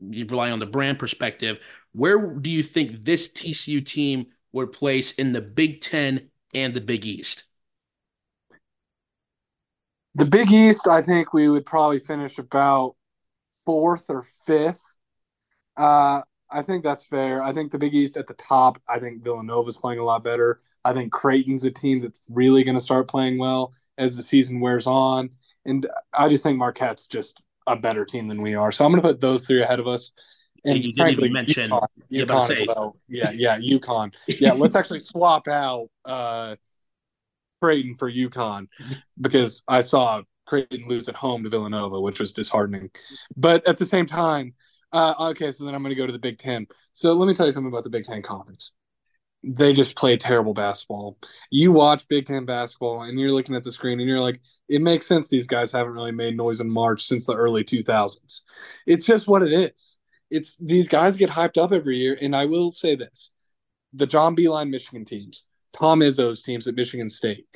you 0.00 0.26
rely 0.26 0.50
on 0.50 0.58
the 0.58 0.66
brand 0.66 0.98
perspective. 0.98 1.58
Where 1.92 2.18
do 2.18 2.50
you 2.50 2.62
think 2.62 3.04
this 3.04 3.28
TCU 3.28 3.84
team 3.84 4.26
would 4.52 4.72
place 4.72 5.12
in 5.12 5.32
the 5.32 5.40
Big 5.40 5.80
Ten 5.80 6.30
and 6.54 6.74
the 6.74 6.80
Big 6.80 7.04
East? 7.04 7.44
The 10.14 10.24
Big 10.24 10.50
East, 10.50 10.86
I 10.88 11.02
think 11.02 11.32
we 11.32 11.48
would 11.48 11.64
probably 11.64 11.98
finish 11.98 12.38
about 12.38 12.96
fourth 13.64 14.10
or 14.10 14.22
fifth. 14.46 14.96
Uh, 15.76 16.22
I 16.50 16.62
think 16.62 16.84
that's 16.84 17.04
fair. 17.04 17.42
I 17.42 17.52
think 17.52 17.72
the 17.72 17.78
Big 17.78 17.94
East 17.94 18.16
at 18.16 18.26
the 18.26 18.34
top. 18.34 18.80
I 18.88 18.98
think 18.98 19.22
Villanova's 19.22 19.76
playing 19.76 19.98
a 19.98 20.04
lot 20.04 20.22
better. 20.22 20.60
I 20.84 20.92
think 20.92 21.12
Creighton's 21.12 21.64
a 21.64 21.70
team 21.70 22.00
that's 22.00 22.20
really 22.28 22.62
going 22.62 22.76
to 22.76 22.84
start 22.84 23.08
playing 23.08 23.38
well 23.38 23.72
as 23.96 24.16
the 24.16 24.22
season 24.22 24.60
wears 24.60 24.86
on, 24.86 25.30
and 25.64 25.86
I 26.12 26.28
just 26.28 26.42
think 26.42 26.58
Marquette's 26.58 27.06
just 27.06 27.40
a 27.66 27.76
better 27.76 28.04
team 28.04 28.28
than 28.28 28.42
we 28.42 28.54
are. 28.54 28.72
So 28.72 28.84
I'm 28.84 28.90
going 28.90 29.02
to 29.02 29.08
put 29.08 29.20
those 29.20 29.46
three 29.46 29.62
ahead 29.62 29.80
of 29.80 29.86
us. 29.86 30.12
And 30.64 30.82
you 30.82 30.92
frankly, 30.96 31.28
didn't 31.28 31.48
even 31.48 31.68
mention 31.68 31.70
UConn, 31.70 32.26
UConn 32.26 32.66
well. 32.68 32.96
Yeah, 33.08 33.30
yeah, 33.32 33.58
UConn. 33.58 34.14
Yeah, 34.28 34.52
let's 34.52 34.76
actually 34.76 35.00
swap 35.00 35.48
out 35.48 35.88
uh, 36.04 36.56
Creighton 37.60 37.96
for 37.96 38.10
UConn 38.10 38.68
because 39.20 39.64
I 39.66 39.80
saw 39.80 40.22
Creighton 40.46 40.86
lose 40.88 41.08
at 41.08 41.14
home 41.14 41.42
to 41.42 41.48
Villanova, 41.48 42.00
which 42.00 42.20
was 42.20 42.32
disheartening. 42.32 42.90
But 43.36 43.66
at 43.66 43.78
the 43.78 43.84
same 43.84 44.06
time, 44.06 44.54
uh, 44.92 45.14
okay, 45.30 45.52
so 45.52 45.64
then 45.64 45.74
I'm 45.74 45.82
going 45.82 45.94
to 45.94 46.00
go 46.00 46.06
to 46.06 46.12
the 46.12 46.18
Big 46.18 46.38
Ten. 46.38 46.66
So 46.92 47.12
let 47.12 47.26
me 47.26 47.34
tell 47.34 47.46
you 47.46 47.52
something 47.52 47.72
about 47.72 47.84
the 47.84 47.90
Big 47.90 48.04
Ten 48.04 48.22
Conference. 48.22 48.72
They 49.44 49.72
just 49.72 49.96
play 49.96 50.16
terrible 50.16 50.54
basketball. 50.54 51.18
You 51.50 51.72
watch 51.72 52.06
Big 52.08 52.26
Ten 52.26 52.44
basketball 52.44 53.02
and 53.02 53.18
you're 53.18 53.32
looking 53.32 53.56
at 53.56 53.64
the 53.64 53.72
screen 53.72 53.98
and 53.98 54.08
you're 54.08 54.20
like, 54.20 54.40
it 54.68 54.82
makes 54.82 55.06
sense 55.06 55.28
these 55.28 55.46
guys 55.46 55.72
haven't 55.72 55.94
really 55.94 56.12
made 56.12 56.36
noise 56.36 56.60
in 56.60 56.70
March 56.70 57.06
since 57.06 57.26
the 57.26 57.34
early 57.34 57.64
2000s. 57.64 58.42
It's 58.86 59.04
just 59.04 59.26
what 59.26 59.42
it 59.42 59.52
is. 59.52 59.96
It's 60.30 60.56
these 60.56 60.88
guys 60.88 61.16
get 61.16 61.30
hyped 61.30 61.58
up 61.58 61.72
every 61.72 61.96
year. 61.96 62.16
And 62.20 62.36
I 62.36 62.46
will 62.46 62.70
say 62.70 62.94
this 62.94 63.30
the 63.92 64.06
John 64.06 64.36
Beilein 64.36 64.70
Michigan 64.70 65.04
teams, 65.04 65.44
Tom 65.72 66.00
Izzo's 66.00 66.42
teams 66.42 66.66
at 66.66 66.74
Michigan 66.74 67.10
State, 67.10 67.46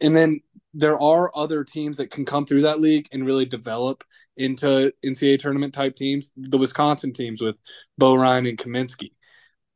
and 0.00 0.16
then 0.16 0.40
there 0.74 1.00
are 1.00 1.30
other 1.34 1.64
teams 1.64 1.96
that 1.96 2.10
can 2.10 2.24
come 2.24 2.46
through 2.46 2.62
that 2.62 2.80
league 2.80 3.08
and 3.12 3.26
really 3.26 3.44
develop 3.44 4.04
into 4.36 4.92
NCAA 5.04 5.38
tournament 5.38 5.74
type 5.74 5.96
teams. 5.96 6.32
The 6.36 6.58
Wisconsin 6.58 7.12
teams 7.12 7.40
with 7.40 7.60
Bo 7.98 8.14
Ryan 8.14 8.46
and 8.46 8.58
Kaminsky, 8.58 9.12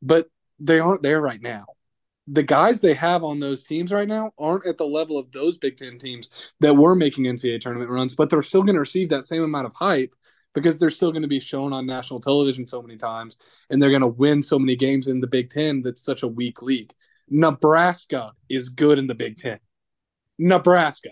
but 0.02 0.28
they 0.60 0.78
aren't 0.78 1.02
there 1.02 1.20
right 1.20 1.42
now. 1.42 1.66
The 2.28 2.42
guys 2.42 2.80
they 2.80 2.94
have 2.94 3.22
on 3.22 3.38
those 3.38 3.64
teams 3.64 3.92
right 3.92 4.08
now 4.08 4.32
aren't 4.38 4.66
at 4.66 4.78
the 4.78 4.86
level 4.86 5.18
of 5.18 5.30
those 5.30 5.58
Big 5.58 5.76
Ten 5.76 5.98
teams 5.98 6.54
that 6.60 6.74
were 6.74 6.94
making 6.94 7.24
NCAA 7.24 7.60
tournament 7.60 7.90
runs, 7.90 8.14
but 8.14 8.30
they're 8.30 8.42
still 8.42 8.62
going 8.62 8.76
to 8.76 8.80
receive 8.80 9.10
that 9.10 9.24
same 9.24 9.42
amount 9.42 9.66
of 9.66 9.74
hype 9.74 10.14
because 10.54 10.78
they're 10.78 10.88
still 10.88 11.10
going 11.10 11.22
to 11.22 11.28
be 11.28 11.40
shown 11.40 11.72
on 11.72 11.84
national 11.84 12.20
television 12.20 12.66
so 12.66 12.80
many 12.80 12.96
times 12.96 13.36
and 13.68 13.82
they're 13.82 13.90
going 13.90 14.00
to 14.00 14.06
win 14.06 14.42
so 14.42 14.58
many 14.58 14.76
games 14.76 15.08
in 15.08 15.20
the 15.20 15.26
Big 15.26 15.50
Ten 15.50 15.82
that's 15.82 16.00
such 16.00 16.22
a 16.22 16.28
weak 16.28 16.62
league. 16.62 16.92
Nebraska 17.28 18.32
is 18.48 18.68
good 18.68 18.98
in 18.98 19.06
the 19.06 19.14
Big 19.14 19.36
Ten. 19.36 19.58
Nebraska. 20.38 21.10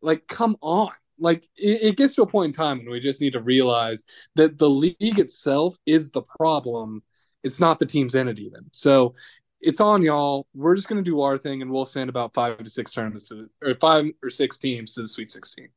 Like, 0.00 0.26
come 0.26 0.56
on. 0.60 0.90
Like, 1.18 1.44
it, 1.56 1.82
it 1.82 1.96
gets 1.96 2.14
to 2.16 2.22
a 2.22 2.26
point 2.26 2.46
in 2.46 2.52
time 2.52 2.78
when 2.78 2.90
we 2.90 3.00
just 3.00 3.20
need 3.20 3.34
to 3.34 3.40
realize 3.40 4.04
that 4.34 4.58
the 4.58 4.68
league 4.68 4.96
itself 5.00 5.76
is 5.86 6.10
the 6.10 6.22
problem. 6.22 7.02
It's 7.44 7.60
not 7.60 7.78
the 7.78 7.86
teams 7.86 8.14
in 8.14 8.28
it, 8.28 8.38
even. 8.38 8.64
So 8.72 9.14
it's 9.60 9.80
on 9.80 10.02
y'all. 10.02 10.46
We're 10.54 10.74
just 10.74 10.88
going 10.88 11.02
to 11.02 11.08
do 11.08 11.20
our 11.20 11.38
thing, 11.38 11.62
and 11.62 11.70
we'll 11.70 11.84
send 11.84 12.10
about 12.10 12.34
five 12.34 12.58
to 12.58 12.70
six 12.70 12.90
tournaments 12.90 13.28
to, 13.28 13.48
or 13.62 13.74
five 13.74 14.10
or 14.22 14.30
six 14.30 14.56
teams 14.56 14.92
to 14.94 15.02
the 15.02 15.08
Sweet 15.08 15.30
16. 15.30 15.68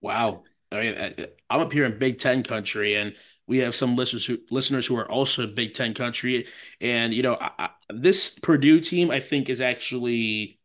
Wow. 0.00 0.42
I 0.70 0.80
mean, 0.80 1.26
I'm 1.48 1.60
up 1.60 1.72
here 1.72 1.84
in 1.84 1.98
Big 1.98 2.18
Ten 2.18 2.42
country, 2.42 2.96
and 2.96 3.14
we 3.46 3.58
have 3.58 3.74
some 3.74 3.96
listeners 3.96 4.26
who 4.26 4.38
listeners 4.50 4.86
who 4.86 4.96
are 4.96 5.10
also 5.10 5.46
Big 5.46 5.74
Ten 5.74 5.94
country. 5.94 6.46
And 6.80 7.14
you 7.14 7.22
know, 7.22 7.38
I, 7.40 7.50
I, 7.58 7.70
this 7.90 8.30
Purdue 8.30 8.80
team, 8.80 9.10
I 9.10 9.20
think, 9.20 9.48
is 9.48 9.60
actually 9.60 10.58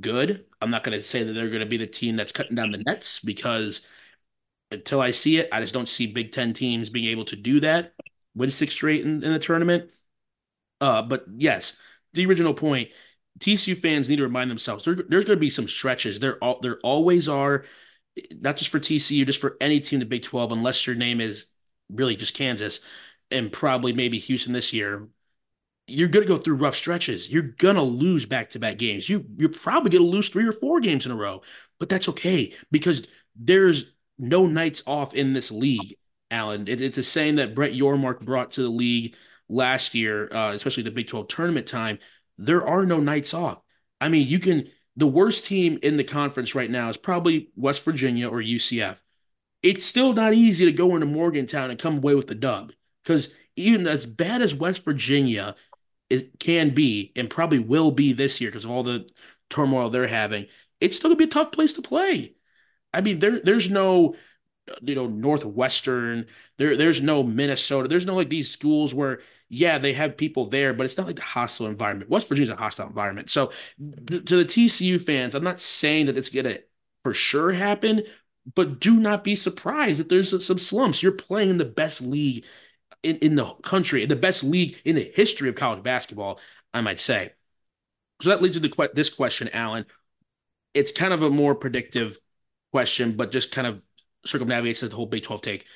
good. 0.00 0.44
I'm 0.60 0.70
not 0.70 0.84
going 0.84 0.98
to 0.98 1.06
say 1.06 1.22
that 1.22 1.32
they're 1.32 1.48
going 1.48 1.60
to 1.60 1.66
be 1.66 1.76
the 1.76 1.86
team 1.86 2.16
that's 2.16 2.32
cutting 2.32 2.56
down 2.56 2.70
the 2.70 2.82
nets 2.86 3.20
because 3.20 3.82
until 4.70 5.00
I 5.00 5.10
see 5.12 5.38
it, 5.38 5.48
I 5.52 5.60
just 5.60 5.74
don't 5.74 5.88
see 5.88 6.06
Big 6.06 6.32
Ten 6.32 6.52
teams 6.52 6.90
being 6.90 7.08
able 7.08 7.24
to 7.26 7.36
do 7.36 7.60
that, 7.60 7.94
win 8.34 8.50
six 8.50 8.72
straight 8.72 9.02
in, 9.04 9.22
in 9.22 9.32
the 9.32 9.38
tournament. 9.38 9.90
Uh, 10.80 11.02
but 11.02 11.24
yes, 11.36 11.74
the 12.12 12.26
original 12.26 12.54
point, 12.54 12.90
TCU 13.38 13.74
fans 13.74 14.08
need 14.08 14.16
to 14.16 14.22
remind 14.22 14.50
themselves 14.50 14.84
there, 14.84 14.94
there's 14.94 15.24
going 15.24 15.36
to 15.36 15.40
be 15.40 15.50
some 15.50 15.68
stretches. 15.68 16.20
There, 16.20 16.38
all, 16.38 16.60
there 16.60 16.78
always 16.82 17.28
are, 17.28 17.64
not 18.30 18.56
just 18.56 18.70
for 18.70 18.80
TCU, 18.80 19.26
just 19.26 19.40
for 19.40 19.56
any 19.60 19.80
team 19.80 19.96
in 19.96 20.00
the 20.00 20.06
Big 20.06 20.22
12, 20.22 20.52
unless 20.52 20.86
your 20.86 20.96
name 20.96 21.20
is 21.20 21.46
really 21.90 22.16
just 22.16 22.34
Kansas 22.34 22.80
and 23.30 23.52
probably 23.52 23.92
maybe 23.92 24.18
Houston 24.18 24.52
this 24.52 24.72
year. 24.72 25.08
You're 25.86 26.08
going 26.08 26.26
to 26.26 26.28
go 26.28 26.38
through 26.38 26.56
rough 26.56 26.76
stretches. 26.76 27.28
You're 27.28 27.42
going 27.42 27.76
to 27.76 27.82
lose 27.82 28.24
back 28.26 28.50
to 28.50 28.58
back 28.58 28.78
games. 28.78 29.08
You, 29.08 29.26
you're 29.36 29.50
probably 29.50 29.90
going 29.90 30.02
to 30.04 30.10
lose 30.10 30.28
three 30.28 30.46
or 30.46 30.52
four 30.52 30.80
games 30.80 31.04
in 31.04 31.12
a 31.12 31.16
row, 31.16 31.42
but 31.78 31.88
that's 31.88 32.08
okay 32.08 32.54
because 32.70 33.06
there's 33.36 33.92
no 34.18 34.46
nights 34.46 34.82
off 34.86 35.14
in 35.14 35.34
this 35.34 35.50
league, 35.50 35.96
Allen. 36.30 36.68
It, 36.68 36.80
it's 36.80 36.98
a 36.98 37.02
saying 37.02 37.36
that 37.36 37.54
Brett 37.54 37.72
Yormark 37.72 38.20
brought 38.20 38.52
to 38.52 38.62
the 38.62 38.68
league 38.68 39.14
last 39.48 39.94
year, 39.94 40.28
uh, 40.32 40.52
especially 40.54 40.84
the 40.84 40.90
Big 40.90 41.08
12 41.08 41.28
tournament 41.28 41.66
time 41.66 41.98
there 42.38 42.66
are 42.66 42.86
no 42.86 43.00
nights 43.00 43.34
off. 43.34 43.60
I 44.00 44.08
mean, 44.08 44.28
you 44.28 44.38
can 44.38 44.68
the 44.96 45.06
worst 45.06 45.44
team 45.44 45.78
in 45.82 45.96
the 45.96 46.04
conference 46.04 46.54
right 46.54 46.70
now 46.70 46.88
is 46.88 46.96
probably 46.96 47.50
West 47.56 47.82
Virginia 47.84 48.28
or 48.28 48.38
UCF. 48.40 48.96
It's 49.62 49.84
still 49.84 50.12
not 50.12 50.34
easy 50.34 50.64
to 50.66 50.72
go 50.72 50.94
into 50.94 51.06
Morgantown 51.06 51.70
and 51.70 51.78
come 51.78 51.98
away 51.98 52.14
with 52.14 52.26
the 52.26 52.34
dub 52.34 52.72
because 53.02 53.30
even 53.56 53.86
as 53.86 54.06
bad 54.06 54.42
as 54.42 54.54
West 54.54 54.84
Virginia 54.84 55.56
it 56.10 56.38
can 56.38 56.74
be 56.74 57.12
and 57.16 57.30
probably 57.30 57.58
will 57.58 57.90
be 57.90 58.12
this 58.12 58.40
year 58.40 58.50
because 58.50 58.64
of 58.64 58.70
all 58.70 58.82
the 58.82 59.08
turmoil 59.50 59.90
they're 59.90 60.06
having, 60.06 60.46
it's 60.80 60.96
still 60.96 61.10
gonna 61.10 61.18
be 61.18 61.24
a 61.24 61.28
tough 61.28 61.52
place 61.52 61.74
to 61.74 61.82
play. 61.82 62.34
I 62.92 63.00
mean, 63.00 63.18
there 63.20 63.40
there's 63.40 63.70
no 63.70 64.16
you 64.82 64.94
know 64.94 65.06
Northwestern, 65.06 66.26
there 66.58 66.76
there's 66.76 67.02
no 67.02 67.22
Minnesota, 67.22 67.88
there's 67.88 68.06
no 68.06 68.14
like 68.14 68.28
these 68.30 68.50
schools 68.50 68.94
where 68.94 69.20
yeah, 69.48 69.78
they 69.78 69.92
have 69.92 70.16
people 70.16 70.48
there, 70.48 70.72
but 70.74 70.86
it's 70.86 70.96
not 70.96 71.06
like 71.06 71.18
a 71.18 71.22
hostile 71.22 71.66
environment. 71.66 72.10
West 72.10 72.28
Virginia's 72.28 72.50
a 72.50 72.56
hostile 72.56 72.86
environment. 72.88 73.30
So 73.30 73.52
th- 74.08 74.24
to 74.26 74.36
the 74.36 74.44
TCU 74.44 74.98
fans, 74.98 75.34
I'm 75.34 75.44
not 75.44 75.60
saying 75.60 76.06
that 76.06 76.18
it's 76.18 76.30
to 76.30 76.62
for 77.02 77.14
sure 77.14 77.52
happen, 77.52 78.02
but 78.54 78.80
do 78.80 78.94
not 78.94 79.24
be 79.24 79.36
surprised 79.36 80.00
if 80.00 80.08
there's 80.08 80.44
some 80.44 80.58
slumps. 80.58 81.02
You're 81.02 81.12
playing 81.12 81.50
in 81.50 81.58
the 81.58 81.64
best 81.64 82.00
league 82.00 82.44
in, 83.04 83.16
in 83.18 83.36
the 83.36 83.46
country, 83.62 84.02
in 84.02 84.08
the 84.08 84.16
best 84.16 84.42
league 84.42 84.76
in 84.84 84.96
the 84.96 85.12
history 85.14 85.48
of 85.48 85.54
college 85.54 85.82
basketball, 85.82 86.40
I 86.72 86.80
might 86.80 87.00
say. 87.00 87.32
So 88.22 88.30
that 88.30 88.42
leads 88.42 88.56
to 88.56 88.60
the, 88.60 88.90
this 88.94 89.10
question, 89.10 89.48
Allen. 89.52 89.86
It's 90.72 90.92
kind 90.92 91.12
of 91.12 91.22
a 91.22 91.30
more 91.30 91.54
predictive 91.54 92.18
question, 92.72 93.16
but 93.16 93.30
just 93.30 93.52
kind 93.52 93.66
of 93.66 93.82
circumnavigates 94.26 94.80
the 94.80 94.88
whole 94.88 95.06
Big 95.06 95.22
12 95.22 95.42
take 95.42 95.66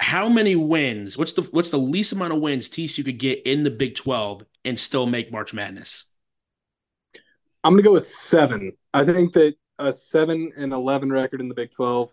how 0.00 0.28
many 0.28 0.56
wins? 0.56 1.18
What's 1.18 1.32
the 1.32 1.42
what's 1.42 1.70
the 1.70 1.78
least 1.78 2.12
amount 2.12 2.32
of 2.32 2.40
wins 2.40 2.68
TCU 2.68 3.04
could 3.04 3.18
get 3.18 3.42
in 3.42 3.64
the 3.64 3.70
Big 3.70 3.96
Twelve 3.96 4.44
and 4.64 4.78
still 4.78 5.06
make 5.06 5.32
March 5.32 5.52
Madness? 5.52 6.04
I'm 7.64 7.72
gonna 7.72 7.82
go 7.82 7.92
with 7.92 8.06
seven. 8.06 8.72
I 8.94 9.04
think 9.04 9.32
that 9.32 9.56
a 9.78 9.92
seven 9.92 10.52
and 10.56 10.72
eleven 10.72 11.10
record 11.10 11.40
in 11.40 11.48
the 11.48 11.54
Big 11.54 11.72
Twelve 11.72 12.12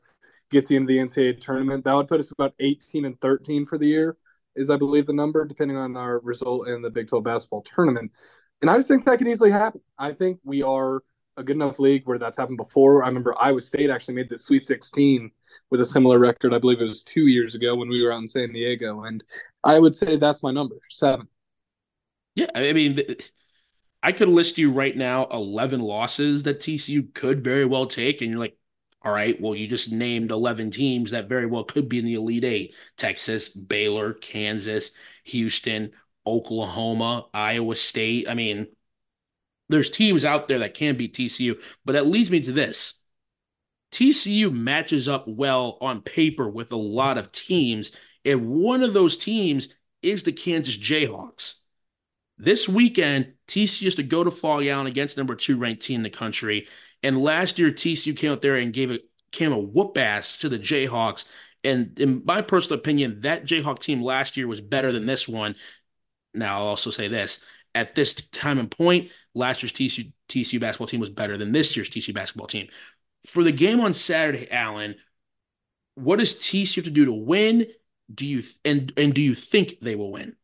gets 0.52 0.70
you 0.70 0.78
into 0.78 0.94
the 0.94 1.00
NCAA 1.00 1.40
tournament. 1.40 1.84
That 1.84 1.94
would 1.94 2.08
put 2.08 2.20
us 2.20 2.32
about 2.32 2.54
18 2.60 3.06
and 3.06 3.20
13 3.22 3.66
for 3.66 3.78
the 3.78 3.88
year, 3.88 4.18
is 4.56 4.70
I 4.70 4.78
believe 4.78 5.06
the 5.06 5.14
number, 5.14 5.46
depending 5.46 5.78
on 5.78 5.98
our 5.98 6.20
result 6.20 6.68
in 6.68 6.82
the 6.82 6.90
Big 6.90 7.08
12 7.08 7.24
basketball 7.24 7.62
tournament. 7.62 8.12
And 8.62 8.70
I 8.70 8.76
just 8.76 8.88
think 8.88 9.06
that 9.06 9.18
could 9.18 9.28
easily 9.28 9.52
happen. 9.52 9.82
I 9.98 10.12
think 10.12 10.40
we 10.44 10.64
are 10.64 11.04
a 11.38 11.44
good 11.44 11.58
enough 11.58 11.80
league 11.80 12.04
where 12.06 12.18
that's 12.18 12.38
happened 12.38 12.58
before. 12.58 13.04
I 13.04 13.08
remember 13.08 13.36
Iowa 13.40 13.60
State 13.60 13.90
actually 13.90 14.16
made 14.16 14.30
the 14.30 14.38
Sweet 14.38 14.66
16 14.66 15.30
with 15.70 15.82
a 15.82 15.86
similar 15.86 16.20
record. 16.20 16.54
I 16.54 16.60
believe 16.60 16.80
it 16.80 16.88
was 16.88 17.04
two 17.04 17.28
years 17.28 17.56
ago 17.56 17.76
when 17.76 17.90
we 17.90 18.02
were 18.02 18.14
out 18.14 18.22
in 18.22 18.28
San 18.28 18.54
Diego, 18.54 19.04
and 19.04 19.24
I 19.64 19.80
would 19.80 19.96
say 19.96 20.16
that's 20.16 20.44
my 20.44 20.52
number 20.52 20.78
seven. 20.90 21.28
Yeah, 22.36 22.48
I 22.56 22.74
mean, 22.74 23.02
I 24.02 24.12
could 24.12 24.30
list 24.30 24.58
you 24.58 24.72
right 24.72 24.96
now 24.96 25.28
11 25.32 25.80
losses 25.80 26.44
that 26.44 26.60
TCU 26.60 27.14
could 27.14 27.44
very 27.44 27.66
well 27.66 27.88
take, 27.88 28.22
and 28.22 28.30
you're 28.30 28.40
like, 28.40 28.58
all 29.06 29.14
right, 29.14 29.40
well, 29.40 29.54
you 29.54 29.68
just 29.68 29.92
named 29.92 30.32
11 30.32 30.72
teams 30.72 31.12
that 31.12 31.30
very 31.30 31.46
well 31.46 31.64
could 31.64 31.88
be 31.88 32.00
in 32.00 32.06
the 32.06 32.16
Elite 32.16 32.44
Eight 32.44 32.76
Texas, 32.98 33.50
Baylor, 33.50 34.14
Kansas, 34.14 34.92
Houston, 35.26 35.92
Oklahoma, 36.26 37.28
Iowa 37.32 37.76
State. 37.76 38.28
I 38.28 38.34
mean, 38.34 38.68
there's 39.70 39.92
teams 39.92 40.26
out 40.26 40.48
there 40.48 40.60
that 40.60 40.74
can 40.74 40.98
beat 40.98 41.14
TCU, 41.14 41.60
but 41.86 41.94
that 41.94 42.08
leads 42.08 42.32
me 42.32 42.40
to 42.42 42.52
this. 42.52 42.96
TCU 43.92 44.52
matches 44.52 45.08
up 45.08 45.26
well 45.28 45.78
on 45.82 46.02
paper 46.02 46.50
with 46.50 46.72
a 46.72 46.76
lot 46.78 47.20
of 47.20 47.32
teams, 47.32 47.92
and 48.26 48.50
one 48.50 48.82
of 48.82 48.96
those 48.96 49.18
teams 49.18 49.70
is 50.02 50.24
the 50.24 50.32
Kansas 50.32 50.78
Jayhawks. 50.78 51.56
This 52.40 52.68
weekend, 52.68 53.34
TCU 53.48 53.84
used 53.84 53.98
to 53.98 54.04
go 54.04 54.24
to 54.24 54.32
Phog 54.32 54.66
Allen 54.66 54.88
against 54.88 55.16
number 55.16 55.36
two 55.36 55.58
ranked 55.58 55.84
team 55.84 56.00
in 56.00 56.04
the 56.04 56.10
country, 56.10 56.68
and 57.06 57.22
last 57.22 57.60
year 57.60 57.70
TCU 57.70 58.18
came 58.18 58.32
out 58.32 58.42
there 58.42 58.56
and 58.56 58.74
gave 58.74 58.90
a 58.90 59.00
came 59.32 59.52
a 59.52 59.60
whoop 59.60 59.96
ass 59.96 60.40
to 60.40 60.50
the 60.50 60.58
Jayhawks. 60.58 61.26
And 61.64 62.00
in 62.00 62.24
my 62.26 62.42
personal 62.42 62.80
opinion, 62.80 63.22
that 63.22 63.46
Jayhawk 63.46 63.78
team 63.80 64.02
last 64.02 64.36
year 64.36 64.48
was 64.48 64.60
better 64.60 64.92
than 64.92 65.06
this 65.06 65.28
one. 65.28 65.56
Now 66.34 66.58
I'll 66.58 66.68
also 66.68 66.90
say 66.90 67.08
this: 67.08 67.40
at 67.76 67.94
this 67.94 68.16
time 68.16 68.58
and 68.58 68.72
point, 68.72 69.12
last 69.36 69.62
year's 69.62 69.72
TCU, 69.72 70.14
TCU 70.30 70.60
basketball 70.60 70.88
team 70.88 71.00
was 71.00 71.12
better 71.12 71.38
than 71.38 71.52
this 71.52 71.76
year's 71.78 71.92
TCU 71.92 72.14
basketball 72.14 72.48
team. 72.48 72.70
For 73.28 73.44
the 73.44 73.52
game 73.52 73.82
on 73.82 73.94
Saturday, 73.94 74.50
Allen, 74.50 74.96
what 75.94 76.18
does 76.18 76.34
TCU 76.34 76.78
have 76.78 76.86
to 76.86 76.90
do 76.90 77.06
to 77.06 77.14
win? 77.14 77.68
Do 78.12 78.26
you 78.26 78.42
and 78.64 78.92
and 78.98 79.14
do 79.14 79.22
you 79.22 79.36
think 79.36 79.76
they 79.80 79.94
will 79.94 80.12
win? 80.12 80.38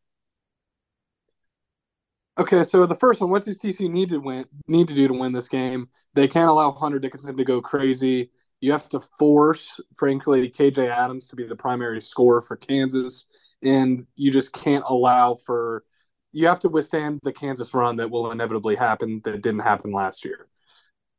Okay, 2.42 2.64
so 2.64 2.84
the 2.86 2.96
first 2.96 3.20
one, 3.20 3.30
what 3.30 3.44
does 3.44 3.56
TCU 3.56 3.88
need 3.88 4.08
to 4.08 4.18
win? 4.18 4.44
Need 4.66 4.88
to 4.88 4.94
do 4.94 5.06
to 5.06 5.14
win 5.14 5.30
this 5.30 5.46
game? 5.46 5.88
They 6.14 6.26
can't 6.26 6.50
allow 6.50 6.72
Hunter 6.72 6.98
Dickinson 6.98 7.36
to 7.36 7.44
go 7.44 7.62
crazy. 7.62 8.32
You 8.60 8.72
have 8.72 8.88
to 8.88 8.98
force, 9.16 9.78
frankly, 9.96 10.50
KJ 10.50 10.88
Adams 10.88 11.28
to 11.28 11.36
be 11.36 11.46
the 11.46 11.54
primary 11.54 12.00
scorer 12.00 12.40
for 12.40 12.56
Kansas, 12.56 13.26
and 13.62 14.08
you 14.16 14.32
just 14.32 14.52
can't 14.52 14.82
allow 14.88 15.36
for 15.36 15.84
you 16.32 16.48
have 16.48 16.58
to 16.60 16.68
withstand 16.68 17.20
the 17.22 17.32
Kansas 17.32 17.72
run 17.74 17.94
that 17.98 18.10
will 18.10 18.32
inevitably 18.32 18.74
happen 18.74 19.20
that 19.22 19.40
didn't 19.40 19.60
happen 19.60 19.92
last 19.92 20.24
year. 20.24 20.48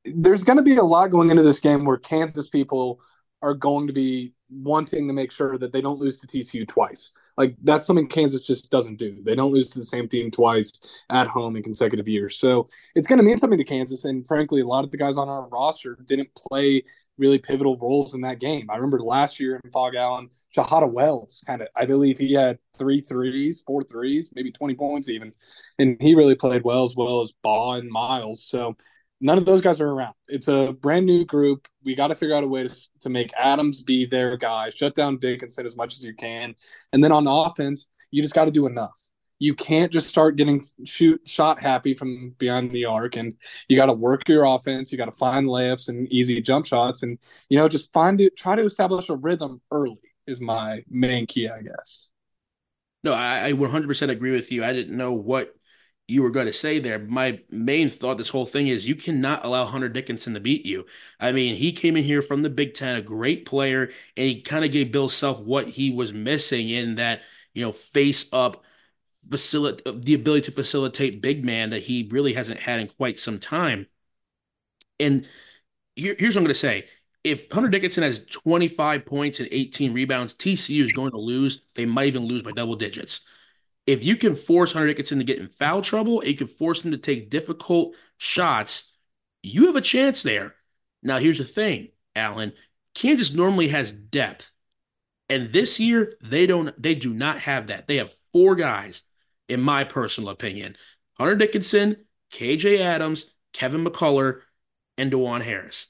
There's 0.04 0.44
going 0.44 0.58
to 0.58 0.64
be 0.64 0.76
a 0.76 0.84
lot 0.84 1.10
going 1.10 1.30
into 1.30 1.44
this 1.44 1.62
game 1.62 1.86
where 1.86 1.96
Kansas 1.96 2.50
people 2.50 3.00
are 3.42 3.54
going 3.54 3.88
to 3.88 3.94
be 3.94 4.34
wanting 4.50 5.08
to 5.08 5.14
make 5.14 5.32
sure 5.32 5.58
that 5.58 5.72
they 5.72 5.80
don't 5.80 6.00
lose 6.00 6.18
to 6.18 6.28
TCU 6.28 6.68
twice. 6.68 7.14
Like 7.38 7.56
that's 7.64 7.86
something 7.86 8.08
Kansas 8.08 8.42
just 8.42 8.70
doesn't 8.72 8.98
do. 8.98 9.22
They 9.24 9.36
don't 9.36 9.52
lose 9.52 9.70
to 9.72 9.80
the 9.80 9.86
same 9.86 10.08
team 10.08 10.32
twice 10.32 10.72
at 11.10 11.28
home 11.28 11.56
in 11.56 11.64
consecutive 11.64 12.08
years. 12.08 12.38
So 12.38 12.68
it's 12.96 13.08
going 13.08 13.20
to 13.20 13.26
mean 13.26 13.40
something 13.40 13.58
to 13.58 13.64
Kansas. 13.64 14.06
And 14.06 14.26
frankly, 14.26 14.62
a 14.62 14.68
lot 14.68 14.84
of 14.84 14.92
the 14.92 14.98
guys 14.98 15.18
on 15.18 15.30
our 15.30 15.48
roster 15.48 15.98
didn't 16.06 16.30
play 16.36 16.84
really 17.18 17.38
pivotal 17.38 17.78
roles 17.78 18.14
in 18.14 18.22
that 18.22 18.40
game. 18.40 18.70
I 18.70 18.76
remember 18.76 19.00
last 19.00 19.40
year 19.40 19.60
in 19.64 19.72
Phog 19.72 19.96
Allen, 19.96 20.30
Shahada 20.56 20.92
Wells 20.92 21.44
kind 21.46 21.62
of, 21.62 21.68
I 21.76 21.86
believe 21.86 22.18
he 22.18 22.34
had 22.34 22.58
three 22.78 23.02
threes, 23.02 23.64
four 23.66 23.84
threes, 23.84 24.32
maybe 24.34 24.52
20 24.52 24.74
points 24.76 25.10
even. 25.10 25.32
And 25.80 26.02
he 26.02 26.16
really 26.16 26.36
played 26.36 26.64
well 26.64 26.84
as 26.84 26.96
well 26.96 27.22
as 27.22 27.32
Baugh 27.44 27.74
and 27.74 27.90
Miles. 27.90 28.48
So 28.48 28.76
none 29.24 29.40
of 29.40 29.46
those 29.46 29.62
guys 29.62 29.82
are 29.82 29.88
around. 29.88 30.14
It's 30.28 30.48
a 30.48 30.74
brand 30.74 31.08
new 31.08 31.26
group. 31.26 31.68
We 31.84 31.96
got 31.96 32.10
to 32.10 32.16
figure 32.16 32.36
out 32.36 32.44
a 32.44 32.48
way 32.48 32.68
to, 32.68 32.90
to 33.00 33.10
make 33.10 33.34
Adams 33.38 33.82
be 33.82 34.06
their 34.06 34.38
guy, 34.38 34.70
shut 34.70 34.94
down 34.94 35.18
Dickinson 35.18 35.66
as 35.66 35.76
much 35.76 35.94
as 35.96 36.06
you 36.06 36.14
can. 36.14 36.54
And 36.92 37.04
then 37.04 37.12
on 37.12 37.26
offense, 37.28 37.88
you 38.12 38.22
just 38.22 38.36
got 38.36 38.46
to 38.46 38.52
do 38.52 38.68
enough 38.68 39.00
you 39.44 39.54
can't 39.54 39.92
just 39.92 40.08
start 40.08 40.38
getting 40.38 40.64
shoot 40.86 41.20
shot 41.26 41.62
happy 41.62 41.94
from 41.94 42.34
beyond 42.38 42.72
the 42.72 42.86
arc 42.86 43.18
and 43.18 43.34
you 43.68 43.76
got 43.76 43.88
to 43.88 43.94
work 43.94 44.28
your 44.30 44.46
offense 44.46 44.90
you 44.90 44.98
got 44.98 45.06
to 45.06 45.12
find 45.12 45.48
layups 45.48 45.90
and 45.90 46.08
easy 46.14 46.40
jump 46.40 46.66
shots 46.66 47.04
and 47.04 47.18
you 47.50 47.58
know 47.58 47.68
just 47.68 47.92
find 47.92 48.22
it 48.22 48.38
try 48.38 48.56
to 48.56 48.64
establish 48.64 49.10
a 49.10 49.16
rhythm 49.16 49.62
early 49.72 50.00
is 50.28 50.40
my 50.40 50.82
main 50.90 51.26
key 51.26 51.50
i 51.50 51.62
guess 51.62 52.10
no 53.04 53.14
i, 53.14 53.48
I 53.48 53.54
100% 53.54 54.10
agree 54.10 54.32
with 54.32 54.50
you 54.50 54.64
i 54.64 54.72
didn't 54.72 54.96
know 54.96 55.12
what 55.12 55.54
you 56.08 56.22
were 56.22 56.30
going 56.30 56.46
to 56.46 56.54
say 56.54 56.80
there 56.80 57.00
my 57.00 57.40
main 57.50 57.90
thought 57.90 58.18
this 58.18 58.30
whole 58.30 58.46
thing 58.46 58.68
is 58.68 58.88
you 58.88 58.96
cannot 58.96 59.46
allow 59.46 59.66
hunter 59.66 59.90
dickinson 59.90 60.34
to 60.34 60.40
beat 60.40 60.66
you 60.66 60.86
i 61.20 61.32
mean 61.32 61.56
he 61.56 61.72
came 61.72 61.96
in 61.96 62.04
here 62.04 62.22
from 62.22 62.42
the 62.42 62.50
big 62.50 62.74
ten 62.74 62.96
a 62.96 63.02
great 63.02 63.46
player 63.46 63.90
and 64.18 64.28
he 64.28 64.42
kind 64.42 64.66
of 64.66 64.72
gave 64.72 64.92
bill 64.92 65.10
self 65.10 65.40
what 65.40 65.68
he 65.70 65.90
was 65.92 66.12
missing 66.14 66.70
in 66.70 66.96
that 66.96 67.22
you 67.54 67.64
know 67.64 67.72
face 67.72 68.26
up 68.34 68.64
facilitate 69.30 70.06
the 70.06 70.14
ability 70.14 70.46
to 70.46 70.52
facilitate 70.52 71.22
big 71.22 71.46
man 71.46 71.70
that 71.72 71.84
he 71.84 72.08
really 72.12 72.34
hasn't 72.34 72.60
had 72.60 72.80
in 72.80 72.88
quite 72.88 73.20
some 73.20 73.40
time. 73.40 73.88
And 75.00 75.28
here, 75.96 76.16
here's 76.18 76.36
what 76.36 76.42
I'm 76.42 76.46
going 76.46 76.54
to 76.54 76.60
say. 76.60 76.86
If 77.24 77.52
Hunter 77.52 77.70
Dickinson 77.70 78.04
has 78.04 78.22
25 78.32 79.06
points 79.06 79.40
and 79.40 79.50
18 79.52 79.94
rebounds, 79.94 80.36
TCU 80.36 80.86
is 80.86 80.92
going 80.92 81.12
to 81.12 81.18
lose. 81.18 81.64
They 81.76 81.86
might 81.86 82.08
even 82.08 82.26
lose 82.26 82.44
by 82.44 82.52
double 82.52 82.76
digits. 82.76 83.22
If 83.86 84.04
you 84.04 84.16
can 84.16 84.36
force 84.36 84.72
Hunter 84.72 84.88
Dickinson 84.88 85.18
to 85.20 85.24
get 85.24 85.40
in 85.40 85.50
foul 85.50 85.82
trouble, 85.82 86.24
you 86.24 86.36
can 86.36 86.48
force 86.48 86.84
him 86.84 86.92
to 86.92 86.98
take 86.98 87.30
difficult 87.30 87.96
shots, 88.18 88.92
you 89.42 89.66
have 89.68 89.76
a 89.76 89.82
chance 89.82 90.24
there. 90.24 90.56
Now, 91.02 91.18
here's 91.18 91.38
the 91.38 91.44
thing, 91.44 91.90
Allen. 92.16 92.54
Kansas 92.96 93.34
normally 93.34 93.68
has 93.70 93.92
depth. 93.92 94.50
And 95.30 95.52
this 95.52 95.80
year, 95.80 96.14
they 96.22 96.46
don't 96.46 96.82
they 96.82 96.96
do 96.96 97.14
not 97.14 97.40
have 97.40 97.68
that. 97.68 97.88
They 97.88 97.98
have 97.98 98.16
four 98.32 98.56
guys 98.56 99.04
in 99.50 99.62
my 99.62 99.84
personal 99.84 100.30
opinion. 100.30 100.78
Hunter 101.16 101.36
Dickinson, 101.36 101.98
KJ 102.32 102.80
Adams, 102.80 103.28
Kevin 103.54 103.86
McCullar, 103.86 104.42
and 104.98 105.12
Dajuan 105.12 105.42
Harris. 105.42 105.88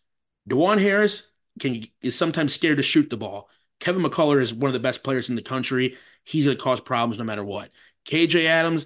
Dajuan 0.50 0.80
Harris 0.80 1.24
can 1.60 1.84
is 2.02 2.18
sometimes 2.18 2.54
scared 2.54 2.78
to 2.78 2.84
shoot 2.84 3.10
the 3.10 3.18
ball. 3.18 3.50
Kevin 3.80 4.04
McCullar 4.04 4.42
is 4.42 4.54
one 4.54 4.70
of 4.70 4.74
the 4.74 4.80
best 4.80 5.04
players 5.04 5.30
in 5.30 5.36
the 5.36 5.42
country. 5.42 5.98
He's 6.26 6.46
going 6.46 6.58
to 6.58 6.64
cause 6.64 6.82
problems 6.82 7.18
no 7.18 7.26
matter 7.26 7.44
what. 7.44 7.70
KJ 8.06 8.46
Adams 8.46 8.86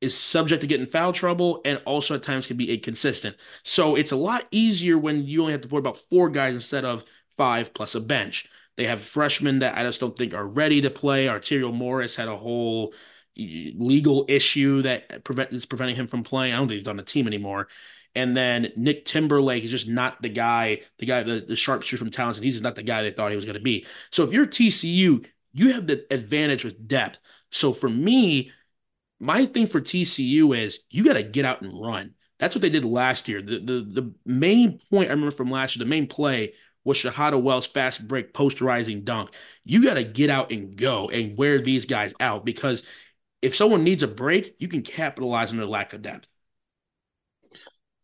is 0.00 0.16
subject 0.16 0.60
to 0.60 0.66
getting 0.66 0.86
foul 0.86 1.12
trouble 1.12 1.60
and 1.64 1.80
also 1.86 2.14
at 2.14 2.22
times 2.22 2.46
can 2.46 2.56
be 2.56 2.72
inconsistent. 2.72 3.36
So 3.62 3.96
it's 3.96 4.12
a 4.12 4.16
lot 4.16 4.46
easier 4.50 4.98
when 4.98 5.24
you 5.24 5.40
only 5.40 5.52
have 5.52 5.62
to 5.62 5.68
worry 5.68 5.80
about 5.80 5.98
four 6.10 6.28
guys 6.28 6.54
instead 6.54 6.84
of 6.84 7.04
five 7.36 7.72
plus 7.72 7.94
a 7.94 8.00
bench. 8.00 8.48
They 8.76 8.86
have 8.86 9.00
freshmen 9.00 9.60
that 9.60 9.78
I 9.78 9.84
just 9.84 10.00
don't 10.00 10.16
think 10.16 10.34
are 10.34 10.46
ready 10.46 10.80
to 10.82 10.90
play. 10.90 11.26
Arterio 11.26 11.72
Morris 11.72 12.16
had 12.16 12.28
a 12.28 12.36
whole 12.36 12.92
legal 13.36 14.24
issue 14.28 14.82
that 14.82 15.24
prevent 15.24 15.52
is 15.52 15.66
preventing 15.66 15.96
him 15.96 16.06
from 16.06 16.22
playing. 16.22 16.52
I 16.52 16.56
don't 16.56 16.68
think 16.68 16.78
he's 16.78 16.88
on 16.88 16.96
the 16.96 17.02
team 17.02 17.26
anymore. 17.26 17.68
And 18.14 18.36
then 18.36 18.72
Nick 18.76 19.04
Timberlake 19.06 19.64
is 19.64 19.70
just 19.70 19.88
not 19.88 20.22
the 20.22 20.28
guy, 20.28 20.82
the 20.98 21.06
guy, 21.06 21.22
the, 21.24 21.44
the 21.46 21.56
sharpshooter 21.56 21.98
from 21.98 22.10
Towson. 22.12 22.42
He's 22.44 22.54
just 22.54 22.62
not 22.62 22.76
the 22.76 22.82
guy 22.82 23.02
they 23.02 23.10
thought 23.10 23.30
he 23.30 23.36
was 23.36 23.44
going 23.44 23.56
to 23.56 23.62
be. 23.62 23.86
So 24.10 24.22
if 24.22 24.32
you're 24.32 24.46
TCU, 24.46 25.26
you 25.54 25.72
have 25.72 25.86
the 25.86 26.04
advantage 26.10 26.64
with 26.64 26.86
depth. 26.86 27.20
So 27.50 27.72
for 27.72 27.88
me, 27.88 28.50
my 29.20 29.46
thing 29.46 29.66
for 29.66 29.80
TCU 29.80 30.52
is 30.52 30.80
you 30.90 31.04
got 31.04 31.14
to 31.14 31.22
get 31.22 31.44
out 31.44 31.62
and 31.62 31.80
run. 31.80 32.14
That's 32.38 32.54
what 32.54 32.62
they 32.62 32.70
did 32.70 32.84
last 32.84 33.28
year. 33.28 33.40
The, 33.40 33.60
the 33.60 34.00
the 34.02 34.14
main 34.26 34.80
point 34.90 35.08
I 35.08 35.12
remember 35.12 35.30
from 35.30 35.50
last 35.50 35.76
year, 35.76 35.84
the 35.84 35.88
main 35.88 36.08
play 36.08 36.54
was 36.84 36.98
Shahada 36.98 37.40
Wells 37.40 37.66
fast 37.66 38.06
break 38.06 38.34
posterizing 38.34 39.04
dunk. 39.04 39.30
You 39.64 39.82
got 39.82 39.94
to 39.94 40.04
get 40.04 40.28
out 40.30 40.52
and 40.52 40.76
go 40.76 41.08
and 41.08 41.38
wear 41.38 41.60
these 41.60 41.86
guys 41.86 42.12
out 42.20 42.44
because 42.44 42.82
if 43.40 43.54
someone 43.54 43.84
needs 43.84 44.02
a 44.02 44.08
break, 44.08 44.56
you 44.58 44.68
can 44.68 44.82
capitalize 44.82 45.50
on 45.50 45.56
their 45.56 45.66
lack 45.66 45.92
of 45.92 46.02
depth. 46.02 46.26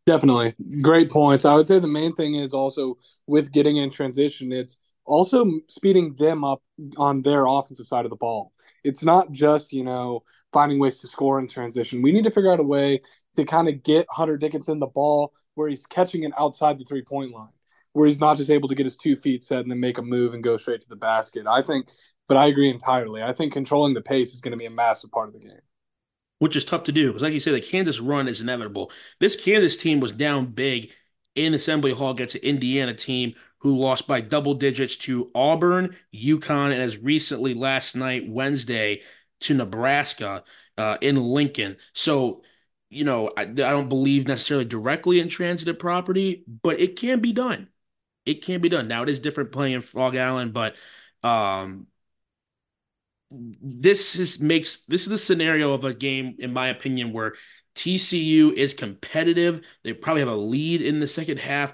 Definitely. 0.07 0.55
Great 0.81 1.11
points. 1.11 1.45
I 1.45 1.55
would 1.55 1.67
say 1.67 1.79
the 1.79 1.87
main 1.87 2.15
thing 2.15 2.35
is 2.35 2.53
also 2.53 2.97
with 3.27 3.53
getting 3.53 3.77
in 3.77 3.91
transition, 3.91 4.51
it's 4.51 4.80
also 5.05 5.51
speeding 5.69 6.15
them 6.17 6.45
up 6.45 6.63
on 6.97 7.23
their 7.23 7.47
offensive 7.47 7.87
side 7.87 8.05
of 8.05 8.11
the 8.11 8.17
ball. 8.17 8.53
It's 8.85 9.03
not 9.03 9.33
just, 9.33 9.73
you 9.73 9.85
know, 9.85 10.23
finding 10.53 10.79
ways 10.79 11.01
to 11.01 11.07
score 11.07 11.39
in 11.39 11.49
transition. 11.49 12.03
We 12.03 12.13
need 12.13 12.25
to 12.25 12.31
figure 12.31 12.51
out 12.51 12.61
a 12.61 12.65
way 12.65 13.01
to 13.37 13.45
kind 13.45 13.69
of 13.69 13.83
get 13.83 14.07
Hunter 14.11 14.37
Dickinson 14.37 14.79
the 14.79 14.87
ball 14.87 15.33
where 15.55 15.69
he's 15.69 15.87
catching 15.87 16.25
it 16.25 16.33
outside 16.39 16.79
the 16.79 16.85
three 16.85 17.03
point 17.03 17.33
line, 17.33 17.49
where 17.93 18.07
he's 18.07 18.21
not 18.21 18.37
just 18.37 18.51
able 18.51 18.69
to 18.69 18.75
get 18.75 18.87
his 18.87 18.97
two 18.97 19.17
feet 19.17 19.45
set 19.45 19.61
and 19.61 19.71
then 19.71 19.81
make 19.81 19.99
a 19.99 20.03
move 20.03 20.35
and 20.35 20.45
go 20.45 20.57
straight 20.57 20.81
to 20.81 20.89
the 20.89 20.97
basket. 20.97 21.47
I 21.47 21.63
think, 21.63 21.89
but 22.29 22.37
I 22.37 22.47
agree 22.47 22.71
entirely. 22.71 23.23
I 23.23 23.33
think 23.33 23.53
controlling 23.53 23.95
the 23.95 24.01
pace 24.01 24.33
is 24.35 24.41
going 24.41 24.53
to 24.53 24.59
be 24.59 24.67
a 24.67 24.71
massive 24.71 25.11
part 25.11 25.29
of 25.29 25.35
the 25.35 25.41
game. 25.41 25.59
Which 26.39 26.57
is 26.57 26.65
tough 26.65 26.85
to 26.85 26.93
do 26.93 27.09
because, 27.09 27.23
like 27.23 27.35
you 27.35 27.41
say, 27.41 27.51
the 27.51 27.61
Kansas 27.61 28.01
run 28.01 28.27
is 28.27 28.41
inevitable. 28.41 28.91
This 29.19 29.37
Kansas 29.37 29.77
team 29.77 30.01
was 30.01 30.13
down 30.13 30.47
big 30.47 30.91
in 31.35 31.55
Assembly 31.55 31.93
Hall 31.93 32.11
against 32.11 32.35
an 32.35 32.43
Indiana 32.43 32.95
team 32.95 33.35
who 33.59 33.77
lost 33.77 34.07
by 34.07 34.21
double 34.21 34.55
digits 34.55 34.97
to 34.97 35.31
Auburn, 35.35 35.95
UConn, 36.15 36.73
and 36.73 36.81
as 36.81 36.99
recently 36.99 37.55
last 37.55 37.95
night, 37.95 38.29
Wednesday, 38.29 39.03
to 39.41 39.55
Nebraska 39.55 40.45
uh, 40.79 40.99
in 41.01 41.17
Lincoln. 41.17 41.77
So, 41.93 42.43
you 42.89 43.05
know, 43.05 43.31
I, 43.37 43.43
I 43.43 43.47
don't 43.47 43.89
believe 43.89 44.27
necessarily 44.27 44.65
directly 44.65 45.21
in 45.21 45.29
transitive 45.29 45.79
property, 45.79 46.45
but 46.63 46.81
it 46.81 46.97
can 46.97 47.21
be 47.21 47.33
done. 47.33 47.69
It 48.27 48.45
can 48.45 48.61
be 48.61 48.69
done. 48.69 48.89
Now 48.89 49.03
it 49.03 49.09
is 49.09 49.19
different 49.19 49.53
playing 49.53 49.75
in 49.75 49.81
Frog 49.81 50.17
Island, 50.17 50.53
but 50.53 50.75
um, 51.23 51.87
this 53.31 54.17
is 54.17 54.41
makes 54.41 54.79
this 54.89 55.03
is 55.03 55.09
the 55.09 55.19
scenario 55.19 55.73
of 55.73 55.85
a 55.85 55.95
game, 55.95 56.37
in 56.39 56.53
my 56.53 56.69
opinion, 56.69 57.13
where 57.13 57.35
TCU 57.81 58.53
is 58.53 58.75
competitive. 58.75 59.63
They 59.85 59.95
probably 59.95 60.21
have 60.21 60.29
a 60.29 60.37
lead 60.37 60.83
in 60.83 61.01
the 61.01 61.07
second 61.07 61.39
half, 61.39 61.73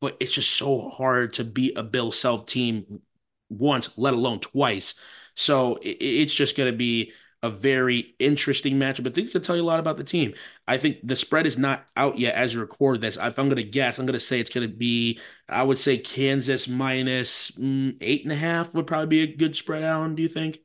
but 0.00 0.16
it's 0.18 0.32
just 0.32 0.50
so 0.50 0.88
hard 0.88 1.34
to 1.34 1.44
beat 1.44 1.78
a 1.78 1.84
Bill 1.84 2.10
Self 2.10 2.46
team 2.46 3.00
once, 3.48 3.96
let 3.96 4.14
alone 4.14 4.40
twice. 4.40 4.94
So 5.36 5.78
it's 5.80 6.34
just 6.34 6.56
going 6.56 6.72
to 6.72 6.76
be 6.76 7.12
a 7.44 7.50
very 7.50 8.16
interesting 8.18 8.74
matchup. 8.74 9.04
But 9.04 9.14
things 9.14 9.30
can 9.30 9.42
tell 9.42 9.54
you 9.54 9.62
a 9.62 9.64
lot 9.64 9.78
about 9.78 9.96
the 9.96 10.02
team. 10.02 10.34
I 10.66 10.76
think 10.76 10.98
the 11.04 11.14
spread 11.14 11.46
is 11.46 11.56
not 11.56 11.86
out 11.96 12.18
yet 12.18 12.34
as 12.34 12.54
you 12.54 12.60
record 12.60 13.00
this. 13.00 13.16
If 13.16 13.38
I'm 13.38 13.46
going 13.46 13.56
to 13.56 13.62
guess, 13.62 13.98
I'm 13.98 14.06
going 14.06 14.14
to 14.14 14.20
say 14.20 14.40
it's 14.40 14.50
going 14.50 14.68
to 14.68 14.74
be, 14.74 15.20
I 15.48 15.62
would 15.62 15.78
say 15.78 15.98
Kansas 15.98 16.66
minus 16.66 17.52
mm, 17.52 17.96
eight 18.00 18.24
and 18.24 18.32
a 18.32 18.36
half 18.36 18.74
would 18.74 18.88
probably 18.88 19.06
be 19.06 19.22
a 19.22 19.36
good 19.36 19.54
spread, 19.54 19.84
Allen. 19.84 20.16
Do 20.16 20.22
you 20.24 20.28
think? 20.28 20.63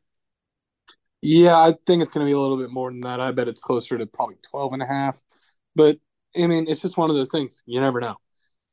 Yeah, 1.21 1.58
I 1.58 1.73
think 1.86 2.01
it's 2.01 2.12
going 2.12 2.25
to 2.25 2.29
be 2.29 2.36
a 2.36 2.39
little 2.39 2.58
bit 2.58 2.69
more 2.69 2.91
than 2.91 3.01
that. 3.01 3.19
I 3.19 3.32
bet 3.32 3.47
it's 3.47 3.60
closer 3.60 3.97
to 3.97 4.05
probably 4.05 4.38
12 4.49 4.73
and 4.73 4.82
a 4.82 4.86
half. 4.86 5.21
But 5.75 5.97
I 6.38 6.47
mean, 6.47 6.65
it's 6.67 6.82
just 6.82 6.97
one 6.97 7.10
of 7.10 7.15
those 7.15 7.32
things. 7.32 7.63
You 7.65 7.82
never 7.82 7.99
know. 7.99 8.17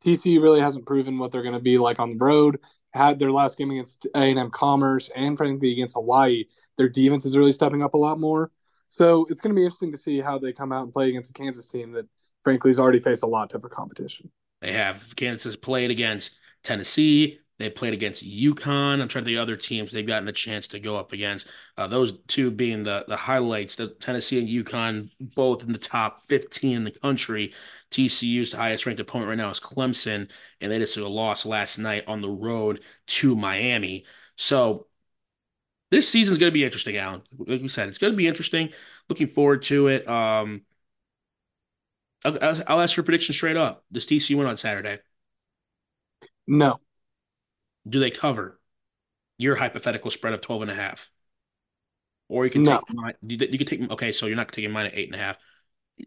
TCU 0.04 0.40
really 0.40 0.61
hasn't 0.61 0.87
proven 0.87 1.18
what 1.18 1.32
they're 1.32 1.42
going 1.42 1.54
to 1.54 1.61
be 1.61 1.78
like 1.78 1.98
on 1.98 2.11
the 2.11 2.24
road 2.24 2.59
had 2.96 3.18
their 3.18 3.30
last 3.30 3.59
game 3.59 3.70
against 3.70 4.06
A&M 4.14 4.50
Commerce 4.50 5.11
and 5.14 5.37
frankly 5.37 5.72
against 5.72 5.94
Hawaii, 5.94 6.44
their 6.76 6.88
defense 6.88 7.24
is 7.24 7.37
really 7.37 7.52
stepping 7.52 7.82
up 7.82 7.94
a 7.94 7.98
lot 7.98 8.18
more. 8.18 8.50
So 8.88 9.26
it's 9.28 9.40
going 9.40 9.54
to 9.54 9.59
be 9.59 9.64
interesting 9.64 9.92
to 9.92 9.98
see 9.98 10.20
how 10.20 10.38
they 10.38 10.52
come 10.52 10.72
out 10.72 10.85
and 10.85 10.92
play 10.92 11.09
against 11.09 11.30
a 11.30 11.32
Kansas 11.32 11.68
team 11.68 11.92
that 11.92 12.06
frankly 12.42 12.70
has 12.70 12.80
already 12.80 12.98
faced 12.98 13.22
a 13.22 13.26
lot 13.26 13.50
tougher 13.50 13.68
competition. 13.68 14.30
They 14.61 14.72
have 14.72 15.14
Kansas 15.16 15.56
played 15.56 15.90
against 15.90 16.38
Tennessee, 16.62 17.40
they 17.59 17.71
played 17.71 17.95
against 17.95 18.23
UConn. 18.25 19.01
I'm 19.01 19.09
trying 19.09 19.25
the 19.25 19.38
other 19.38 19.57
teams 19.57 19.90
they've 19.90 20.07
gotten 20.07 20.29
a 20.29 20.33
chance 20.33 20.66
to 20.69 20.79
go 20.79 20.97
up 20.97 21.12
against. 21.12 21.47
Uh, 21.77 21.87
those 21.87 22.19
two 22.29 22.51
being 22.51 22.83
the 22.85 23.05
the 23.09 23.16
highlights. 23.16 23.77
The 23.77 23.88
Tennessee 23.95 24.38
and 24.38 24.49
UConn 24.49 25.11
both 25.21 25.62
in 25.62 25.73
the 25.73 25.79
top 25.79 26.27
15 26.29 26.77
in 26.77 26.85
the 26.85 26.90
country. 26.90 27.55
TCU's 27.90 28.53
highest 28.53 28.85
ranked 28.87 29.01
opponent 29.01 29.29
right 29.31 29.38
now 29.38 29.51
is 29.51 29.61
Clemson, 29.61 30.29
and 30.61 30.71
they 30.73 30.79
just 30.79 30.97
lost 30.99 31.47
last 31.47 31.79
night 31.79 32.05
on 32.07 32.21
the 32.21 32.31
road 32.31 32.83
to 33.07 33.35
Miami. 33.37 34.05
So 34.37 34.87
this 35.90 36.09
season's 36.09 36.38
going 36.38 36.51
to 36.51 36.55
be 36.55 36.64
interesting, 36.64 36.97
Allen. 36.97 37.23
Like 37.38 37.62
we 37.62 37.69
said, 37.69 37.88
it's 37.88 37.99
going 37.99 38.12
to 38.12 38.16
be 38.16 38.27
interesting. 38.27 38.71
Looking 39.09 39.29
forward 39.29 39.62
to 39.64 39.88
it. 39.88 40.07
Um, 40.09 40.62
I'll, 42.25 42.62
I'll 42.66 42.81
ask 42.81 42.95
for 42.95 43.03
a 43.03 43.05
prediction 43.05 43.35
straight 43.35 43.57
up. 43.57 43.85
Does 43.92 44.07
TCU 44.07 44.38
win 44.38 44.47
on 44.47 44.57
Saturday? 44.57 44.99
No 46.47 46.81
do 47.88 48.01
they 48.01 48.11
cover 48.11 48.59
your 49.38 49.57
hypothetical 49.57 50.11
spread 50.11 50.33
of 50.33 50.40
12 50.40 50.62
and 50.62 50.70
a 50.70 50.75
half? 50.75 51.11
Or 52.29 52.44
you 52.44 52.51
can 52.51 52.64
no. 52.64 52.79
take 52.79 52.94
mine, 52.94 53.14
you, 53.22 53.38
you 53.38 53.59
can 53.59 53.66
take 53.66 53.90
okay, 53.90 54.12
so 54.12 54.27
you're 54.27 54.37
not 54.37 54.51
taking 54.51 54.72
mine 54.72 54.87
at 54.87 54.96
eight 54.96 55.09
and 55.12 55.20
a 55.20 55.25
half. 55.25 55.38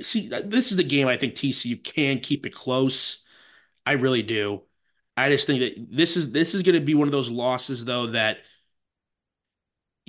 See, 0.02 0.32
uh, 0.32 0.42
this 0.44 0.72
is 0.72 0.78
the 0.78 0.84
game 0.84 1.08
I 1.08 1.18
think 1.18 1.36
TCU 1.36 1.82
can 1.82 2.20
keep 2.20 2.46
it 2.46 2.54
close. 2.54 3.24
I 3.86 3.94
really 3.94 4.22
do. 4.22 4.64
I 5.16 5.30
just 5.30 5.48
think 5.48 5.60
that 5.60 5.88
this 5.96 6.18
is 6.18 6.32
this 6.32 6.54
is 6.54 6.62
going 6.62 6.76
to 6.76 6.86
be 6.86 6.96
one 6.96 7.08
of 7.08 7.12
those 7.12 7.30
losses 7.30 7.86
though 7.86 8.08
that 8.12 8.40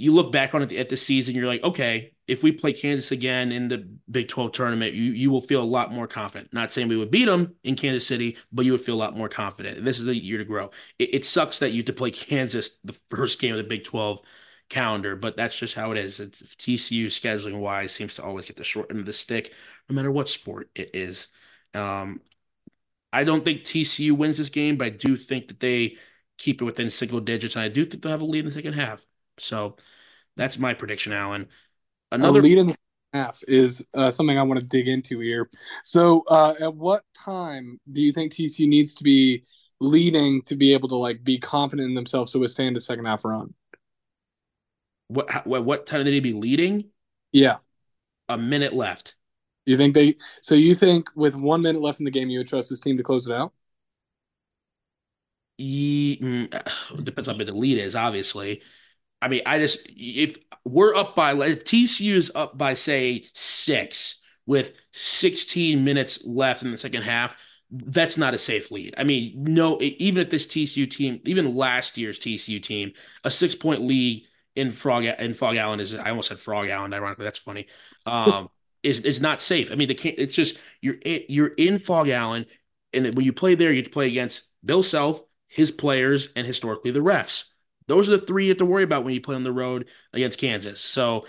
you 0.00 0.12
look 0.14 0.32
back 0.32 0.54
on 0.54 0.62
it 0.62 0.72
at 0.72 0.88
the 0.88 0.96
season, 0.96 1.34
you're 1.34 1.46
like, 1.46 1.62
okay, 1.62 2.12
if 2.26 2.42
we 2.42 2.52
play 2.52 2.72
Kansas 2.72 3.10
again 3.12 3.52
in 3.52 3.68
the 3.68 3.88
Big 4.10 4.28
12 4.28 4.52
tournament, 4.52 4.94
you 4.94 5.12
you 5.12 5.30
will 5.30 5.40
feel 5.40 5.62
a 5.62 5.64
lot 5.64 5.92
more 5.92 6.06
confident. 6.06 6.52
Not 6.52 6.72
saying 6.72 6.88
we 6.88 6.96
would 6.96 7.10
beat 7.10 7.26
them 7.26 7.54
in 7.64 7.76
Kansas 7.76 8.06
City, 8.06 8.36
but 8.52 8.64
you 8.64 8.72
would 8.72 8.80
feel 8.80 8.94
a 8.94 8.96
lot 8.96 9.16
more 9.16 9.28
confident. 9.28 9.78
And 9.78 9.86
this 9.86 9.98
is 9.98 10.04
the 10.04 10.16
year 10.16 10.38
to 10.38 10.44
grow. 10.44 10.70
It, 10.98 11.14
it 11.14 11.24
sucks 11.24 11.58
that 11.60 11.70
you 11.70 11.78
have 11.78 11.86
to 11.86 11.92
play 11.92 12.10
Kansas 12.12 12.78
the 12.84 12.96
first 13.10 13.40
game 13.40 13.52
of 13.52 13.58
the 13.58 13.64
Big 13.64 13.84
12 13.84 14.20
calendar, 14.68 15.16
but 15.16 15.36
that's 15.36 15.56
just 15.56 15.74
how 15.74 15.90
it 15.92 15.98
is. 15.98 16.20
It's 16.20 16.42
TCU 16.56 17.06
scheduling 17.06 17.58
wise 17.60 17.92
seems 17.92 18.14
to 18.14 18.22
always 18.22 18.46
get 18.46 18.56
the 18.56 18.64
short 18.64 18.90
end 18.90 19.00
of 19.00 19.06
the 19.06 19.12
stick, 19.12 19.52
no 19.88 19.94
matter 19.96 20.10
what 20.10 20.28
sport 20.28 20.70
it 20.74 20.90
is. 20.94 21.28
Um, 21.74 22.20
I 23.12 23.24
don't 23.24 23.44
think 23.44 23.64
TCU 23.64 24.12
wins 24.12 24.36
this 24.38 24.48
game, 24.50 24.76
but 24.76 24.86
I 24.86 24.90
do 24.90 25.16
think 25.16 25.48
that 25.48 25.60
they 25.60 25.96
keep 26.38 26.62
it 26.62 26.64
within 26.64 26.90
single 26.90 27.20
digits, 27.20 27.56
and 27.56 27.64
I 27.64 27.68
do 27.68 27.84
think 27.84 28.02
they'll 28.02 28.12
have 28.12 28.20
a 28.20 28.24
lead 28.24 28.40
in 28.40 28.46
the 28.46 28.52
second 28.52 28.74
half. 28.74 29.04
So 29.40 29.76
that's 30.36 30.58
my 30.58 30.74
prediction, 30.74 31.12
Allen. 31.12 31.48
Another 32.12 32.42
lead 32.42 32.58
in 32.58 32.66
the 32.68 32.76
half 33.12 33.42
is 33.48 33.84
uh, 33.94 34.10
something 34.10 34.38
I 34.38 34.42
want 34.42 34.60
to 34.60 34.66
dig 34.66 34.88
into 34.88 35.20
here. 35.20 35.50
So, 35.84 36.24
uh, 36.28 36.54
at 36.60 36.74
what 36.74 37.04
time 37.14 37.80
do 37.92 38.02
you 38.02 38.12
think 38.12 38.32
TCU 38.32 38.68
needs 38.68 38.94
to 38.94 39.04
be 39.04 39.44
leading 39.80 40.42
to 40.42 40.56
be 40.56 40.72
able 40.72 40.88
to 40.88 40.96
like 40.96 41.24
be 41.24 41.38
confident 41.38 41.88
in 41.88 41.94
themselves 41.94 42.32
to 42.32 42.38
withstand 42.38 42.76
a 42.76 42.80
second 42.80 43.04
half 43.06 43.24
run? 43.24 43.54
What 45.08 45.46
what, 45.46 45.64
what 45.64 45.86
time 45.86 46.00
did 46.00 46.06
they 46.06 46.10
need 46.12 46.24
to 46.24 46.34
be 46.34 46.38
leading? 46.38 46.90
Yeah, 47.32 47.56
a 48.28 48.38
minute 48.38 48.72
left. 48.72 49.14
You 49.66 49.76
think 49.76 49.94
they? 49.94 50.16
So 50.42 50.54
you 50.54 50.74
think 50.74 51.08
with 51.14 51.36
one 51.36 51.62
minute 51.62 51.82
left 51.82 52.00
in 52.00 52.04
the 52.04 52.10
game, 52.10 52.30
you 52.30 52.38
would 52.38 52.48
trust 52.48 52.70
this 52.70 52.80
team 52.80 52.96
to 52.96 53.02
close 53.02 53.26
it 53.26 53.34
out? 53.34 53.52
Mm, 55.60 56.54
it 56.98 57.04
depends 57.04 57.28
how 57.28 57.36
big 57.36 57.46
the 57.46 57.52
lead 57.52 57.78
is, 57.78 57.94
obviously. 57.96 58.62
I 59.22 59.28
mean, 59.28 59.42
I 59.46 59.58
just 59.58 59.86
if 59.88 60.38
we're 60.64 60.94
up 60.94 61.14
by 61.14 61.32
if 61.34 61.64
TCU 61.64 62.14
is 62.14 62.30
up 62.34 62.56
by 62.56 62.74
say 62.74 63.24
six 63.32 64.20
with 64.46 64.72
16 64.92 65.84
minutes 65.84 66.24
left 66.24 66.62
in 66.62 66.70
the 66.70 66.78
second 66.78 67.02
half, 67.02 67.36
that's 67.70 68.16
not 68.16 68.34
a 68.34 68.38
safe 68.38 68.70
lead. 68.70 68.94
I 68.98 69.04
mean, 69.04 69.34
no, 69.36 69.80
even 69.80 70.20
at 70.20 70.30
this 70.30 70.46
TCU 70.46 70.90
team, 70.90 71.20
even 71.24 71.54
last 71.54 71.96
year's 71.96 72.18
TCU 72.18 72.62
team, 72.62 72.92
a 73.24 73.30
six 73.30 73.54
point 73.54 73.82
lead 73.82 74.24
in 74.56 74.72
Frog 74.72 75.04
in 75.04 75.34
Frog 75.34 75.56
Island 75.56 75.80
is 75.80 75.94
I 75.94 76.10
almost 76.10 76.28
said 76.28 76.40
Frog 76.40 76.68
Island, 76.68 76.94
ironically, 76.94 77.24
that's 77.24 77.38
funny. 77.38 77.66
Um, 78.06 78.48
is 78.82 79.00
is 79.00 79.20
not 79.20 79.42
safe. 79.42 79.70
I 79.70 79.74
mean, 79.74 79.88
they 79.88 79.94
can't. 79.94 80.18
It's 80.18 80.34
just 80.34 80.58
you're 80.80 80.96
you're 81.04 81.48
in 81.48 81.78
Phog 81.78 82.08
Allen, 82.08 82.46
and 82.92 83.14
when 83.14 83.24
you 83.24 83.32
play 83.32 83.54
there, 83.54 83.72
you 83.72 83.88
play 83.88 84.08
against 84.08 84.42
Bill 84.64 84.82
Self, 84.82 85.22
his 85.48 85.70
players, 85.70 86.30
and 86.34 86.46
historically 86.46 86.90
the 86.90 87.00
refs. 87.00 87.44
Those 87.90 88.08
are 88.08 88.16
the 88.16 88.26
three 88.26 88.44
you 88.44 88.50
have 88.50 88.58
to 88.58 88.64
worry 88.64 88.84
about 88.84 89.04
when 89.04 89.14
you 89.14 89.20
play 89.20 89.34
on 89.34 89.42
the 89.42 89.52
road 89.52 89.86
against 90.12 90.38
Kansas. 90.38 90.80
So, 90.80 91.26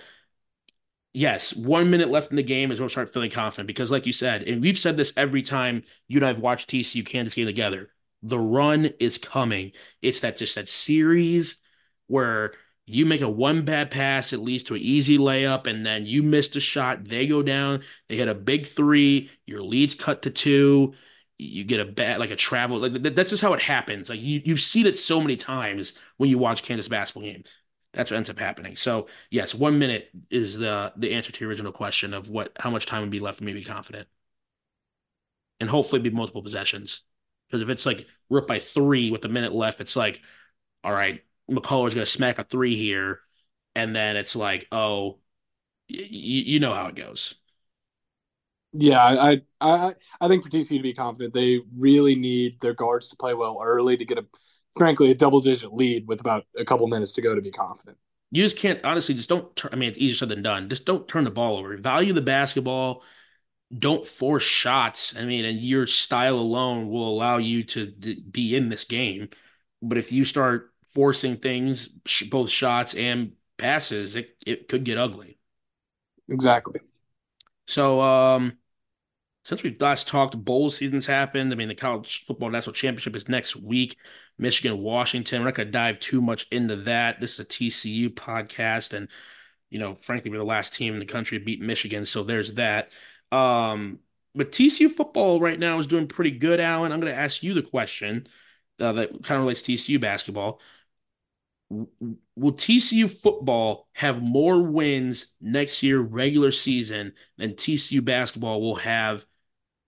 yes, 1.11 1.55
one 1.55 1.89
minute 1.89 2.09
left 2.09 2.29
in 2.29 2.35
the 2.35 2.43
game 2.43 2.71
is 2.71 2.79
when 2.79 2.87
I 2.87 2.91
start 2.91 3.11
feeling 3.11 3.31
confident 3.31 3.65
because, 3.65 3.89
like 3.89 4.05
you 4.05 4.13
said, 4.13 4.43
and 4.43 4.61
we've 4.61 4.77
said 4.77 4.95
this 4.95 5.11
every 5.17 5.41
time 5.41 5.83
you 6.07 6.19
and 6.19 6.25
I 6.25 6.27
have 6.27 6.39
watched 6.39 6.69
TCU 6.69 7.03
Kansas 7.03 7.33
game 7.33 7.47
together. 7.47 7.89
The 8.23 8.39
run 8.39 8.91
is 8.99 9.17
coming. 9.17 9.71
It's 10.03 10.19
that 10.19 10.37
just 10.37 10.53
that 10.53 10.69
series 10.69 11.57
where 12.05 12.53
you 12.85 13.05
make 13.05 13.21
a 13.21 13.29
one 13.29 13.65
bad 13.65 13.89
pass, 13.89 14.31
it 14.31 14.39
leads 14.39 14.63
to 14.63 14.75
an 14.75 14.81
easy 14.81 15.17
layup, 15.17 15.65
and 15.65 15.85
then 15.85 16.05
you 16.05 16.21
missed 16.21 16.55
a 16.55 16.59
shot. 16.59 17.05
They 17.05 17.25
go 17.25 17.41
down, 17.41 17.83
they 18.07 18.17
hit 18.17 18.27
a 18.27 18.35
big 18.35 18.67
three, 18.67 19.31
your 19.47 19.63
leads 19.63 19.95
cut 19.95 20.21
to 20.23 20.29
two, 20.29 20.93
you 21.41 21.63
get 21.63 21.79
a 21.79 21.85
bad 21.85 22.19
like 22.19 22.31
a 22.31 22.35
travel 22.35 22.79
like 22.79 23.01
that's 23.15 23.31
just 23.31 23.41
how 23.41 23.53
it 23.53 23.61
happens. 23.61 24.09
Like 24.09 24.19
you 24.19 24.41
you've 24.45 24.59
seen 24.61 24.85
it 24.87 24.97
so 24.99 25.21
many 25.21 25.35
times 25.35 25.93
when 26.17 26.29
you 26.29 26.37
watch 26.37 26.63
Kansas 26.63 26.87
basketball 26.87 27.23
game. 27.23 27.43
That's 27.93 28.11
what 28.11 28.17
ends 28.17 28.29
up 28.29 28.39
happening. 28.39 28.75
So 28.75 29.07
yes, 29.31 29.53
one 29.55 29.79
minute 29.79 30.09
is 30.29 30.57
the 30.57 30.93
the 30.97 31.13
answer 31.13 31.31
to 31.31 31.41
your 31.41 31.49
original 31.49 31.71
question 31.73 32.13
of 32.13 32.29
what 32.29 32.51
how 32.59 32.69
much 32.69 32.85
time 32.85 33.01
would 33.01 33.09
be 33.11 33.19
left 33.19 33.39
for 33.39 33.43
me 33.43 33.53
to 33.53 33.59
be 33.59 33.65
confident, 33.65 34.07
and 35.59 35.69
hopefully 35.69 36.01
be 36.01 36.09
multiple 36.09 36.41
possessions. 36.43 37.01
Because 37.47 37.61
if 37.61 37.69
it's 37.69 37.85
like 37.85 38.07
up 38.33 38.47
by 38.47 38.59
three 38.59 39.11
with 39.11 39.25
a 39.25 39.29
minute 39.29 39.53
left, 39.53 39.81
it's 39.81 39.95
like, 39.95 40.21
all 40.83 40.93
right, 40.93 41.23
McCullar's 41.49 41.93
going 41.93 42.05
to 42.05 42.11
smack 42.11 42.39
a 42.39 42.43
three 42.43 42.75
here, 42.75 43.21
and 43.75 43.95
then 43.95 44.15
it's 44.17 44.35
like, 44.35 44.67
oh, 44.71 45.19
y- 45.89 46.07
you 46.09 46.59
know 46.61 46.73
how 46.73 46.87
it 46.87 46.95
goes. 46.95 47.35
Yeah, 48.73 49.01
I, 49.03 49.41
I 49.59 49.93
I 50.21 50.27
think 50.29 50.43
for 50.43 50.49
TCU 50.49 50.79
to 50.79 50.83
be 50.83 50.93
confident, 50.93 51.33
they 51.33 51.59
really 51.75 52.15
need 52.15 52.59
their 52.61 52.73
guards 52.73 53.09
to 53.09 53.17
play 53.17 53.33
well 53.33 53.59
early 53.61 53.97
to 53.97 54.05
get 54.05 54.17
a, 54.17 54.25
frankly, 54.77 55.11
a 55.11 55.15
double 55.15 55.41
digit 55.41 55.73
lead 55.73 56.07
with 56.07 56.21
about 56.21 56.45
a 56.57 56.63
couple 56.63 56.87
minutes 56.87 57.11
to 57.13 57.21
go 57.21 57.35
to 57.35 57.41
be 57.41 57.51
confident. 57.51 57.97
You 58.31 58.43
just 58.43 58.57
can't 58.57 58.83
honestly 58.85 59.15
just 59.15 59.27
don't. 59.29 59.53
Turn, 59.55 59.71
I 59.73 59.75
mean, 59.75 59.89
it's 59.89 59.99
easier 59.99 60.15
said 60.15 60.29
than 60.29 60.41
done. 60.41 60.69
Just 60.69 60.85
don't 60.85 61.07
turn 61.07 61.25
the 61.25 61.31
ball 61.31 61.57
over. 61.57 61.75
Value 61.77 62.13
the 62.13 62.21
basketball. 62.21 63.03
Don't 63.77 64.07
force 64.07 64.43
shots. 64.43 65.15
I 65.17 65.25
mean, 65.25 65.45
and 65.45 65.59
your 65.61 65.87
style 65.87 66.37
alone 66.37 66.89
will 66.89 67.09
allow 67.09 67.37
you 67.37 67.63
to 67.65 67.87
be 68.31 68.55
in 68.55 68.69
this 68.69 68.85
game. 68.85 69.29
But 69.81 69.97
if 69.99 70.11
you 70.11 70.25
start 70.25 70.73
forcing 70.87 71.37
things, 71.37 71.89
both 72.31 72.49
shots 72.49 72.95
and 72.95 73.33
passes, 73.57 74.15
it, 74.15 74.37
it 74.45 74.67
could 74.69 74.85
get 74.85 74.97
ugly. 74.97 75.39
Exactly. 76.29 76.81
So, 77.67 78.01
um, 78.01 78.57
since 79.43 79.63
we've 79.63 79.79
last 79.81 80.07
talked, 80.07 80.37
bowl 80.37 80.69
season's 80.69 81.07
happened. 81.07 81.51
I 81.51 81.55
mean, 81.55 81.67
the 81.67 81.75
college 81.75 82.25
football 82.25 82.49
national 82.49 82.73
championship 82.73 83.15
is 83.15 83.27
next 83.27 83.55
week. 83.55 83.97
Michigan, 84.37 84.79
Washington. 84.79 85.41
We're 85.41 85.45
not 85.45 85.55
going 85.55 85.67
to 85.67 85.71
dive 85.71 85.99
too 85.99 86.21
much 86.21 86.47
into 86.51 86.75
that. 86.77 87.19
This 87.19 87.33
is 87.33 87.39
a 87.41 87.45
TCU 87.45 88.09
podcast, 88.09 88.93
and 88.93 89.09
you 89.69 89.79
know, 89.79 89.95
frankly, 89.95 90.29
we're 90.29 90.37
the 90.37 90.43
last 90.43 90.73
team 90.73 90.93
in 90.93 90.99
the 90.99 91.05
country 91.05 91.39
to 91.39 91.45
beat 91.45 91.61
Michigan, 91.61 92.05
so 92.05 92.23
there's 92.23 92.53
that. 92.53 92.91
Um, 93.31 93.99
but 94.35 94.51
TCU 94.51 94.89
football 94.89 95.39
right 95.39 95.59
now 95.59 95.79
is 95.79 95.87
doing 95.87 96.07
pretty 96.07 96.31
good, 96.31 96.59
Allen. 96.59 96.91
I'm 96.91 96.99
going 96.99 97.13
to 97.13 97.19
ask 97.19 97.43
you 97.43 97.53
the 97.53 97.61
question 97.61 98.27
uh, 98.79 98.93
that 98.93 99.09
kind 99.23 99.37
of 99.37 99.41
relates 99.41 99.61
to 99.63 99.73
TCU 99.73 99.99
basketball 99.99 100.61
will 102.35 102.51
TCU 102.51 103.09
football 103.09 103.87
have 103.93 104.21
more 104.21 104.61
wins 104.61 105.27
next 105.39 105.81
year 105.81 105.99
regular 105.99 106.51
season 106.51 107.13
than 107.37 107.53
TCU 107.53 108.03
basketball 108.03 108.61
will 108.61 108.75
have 108.75 109.25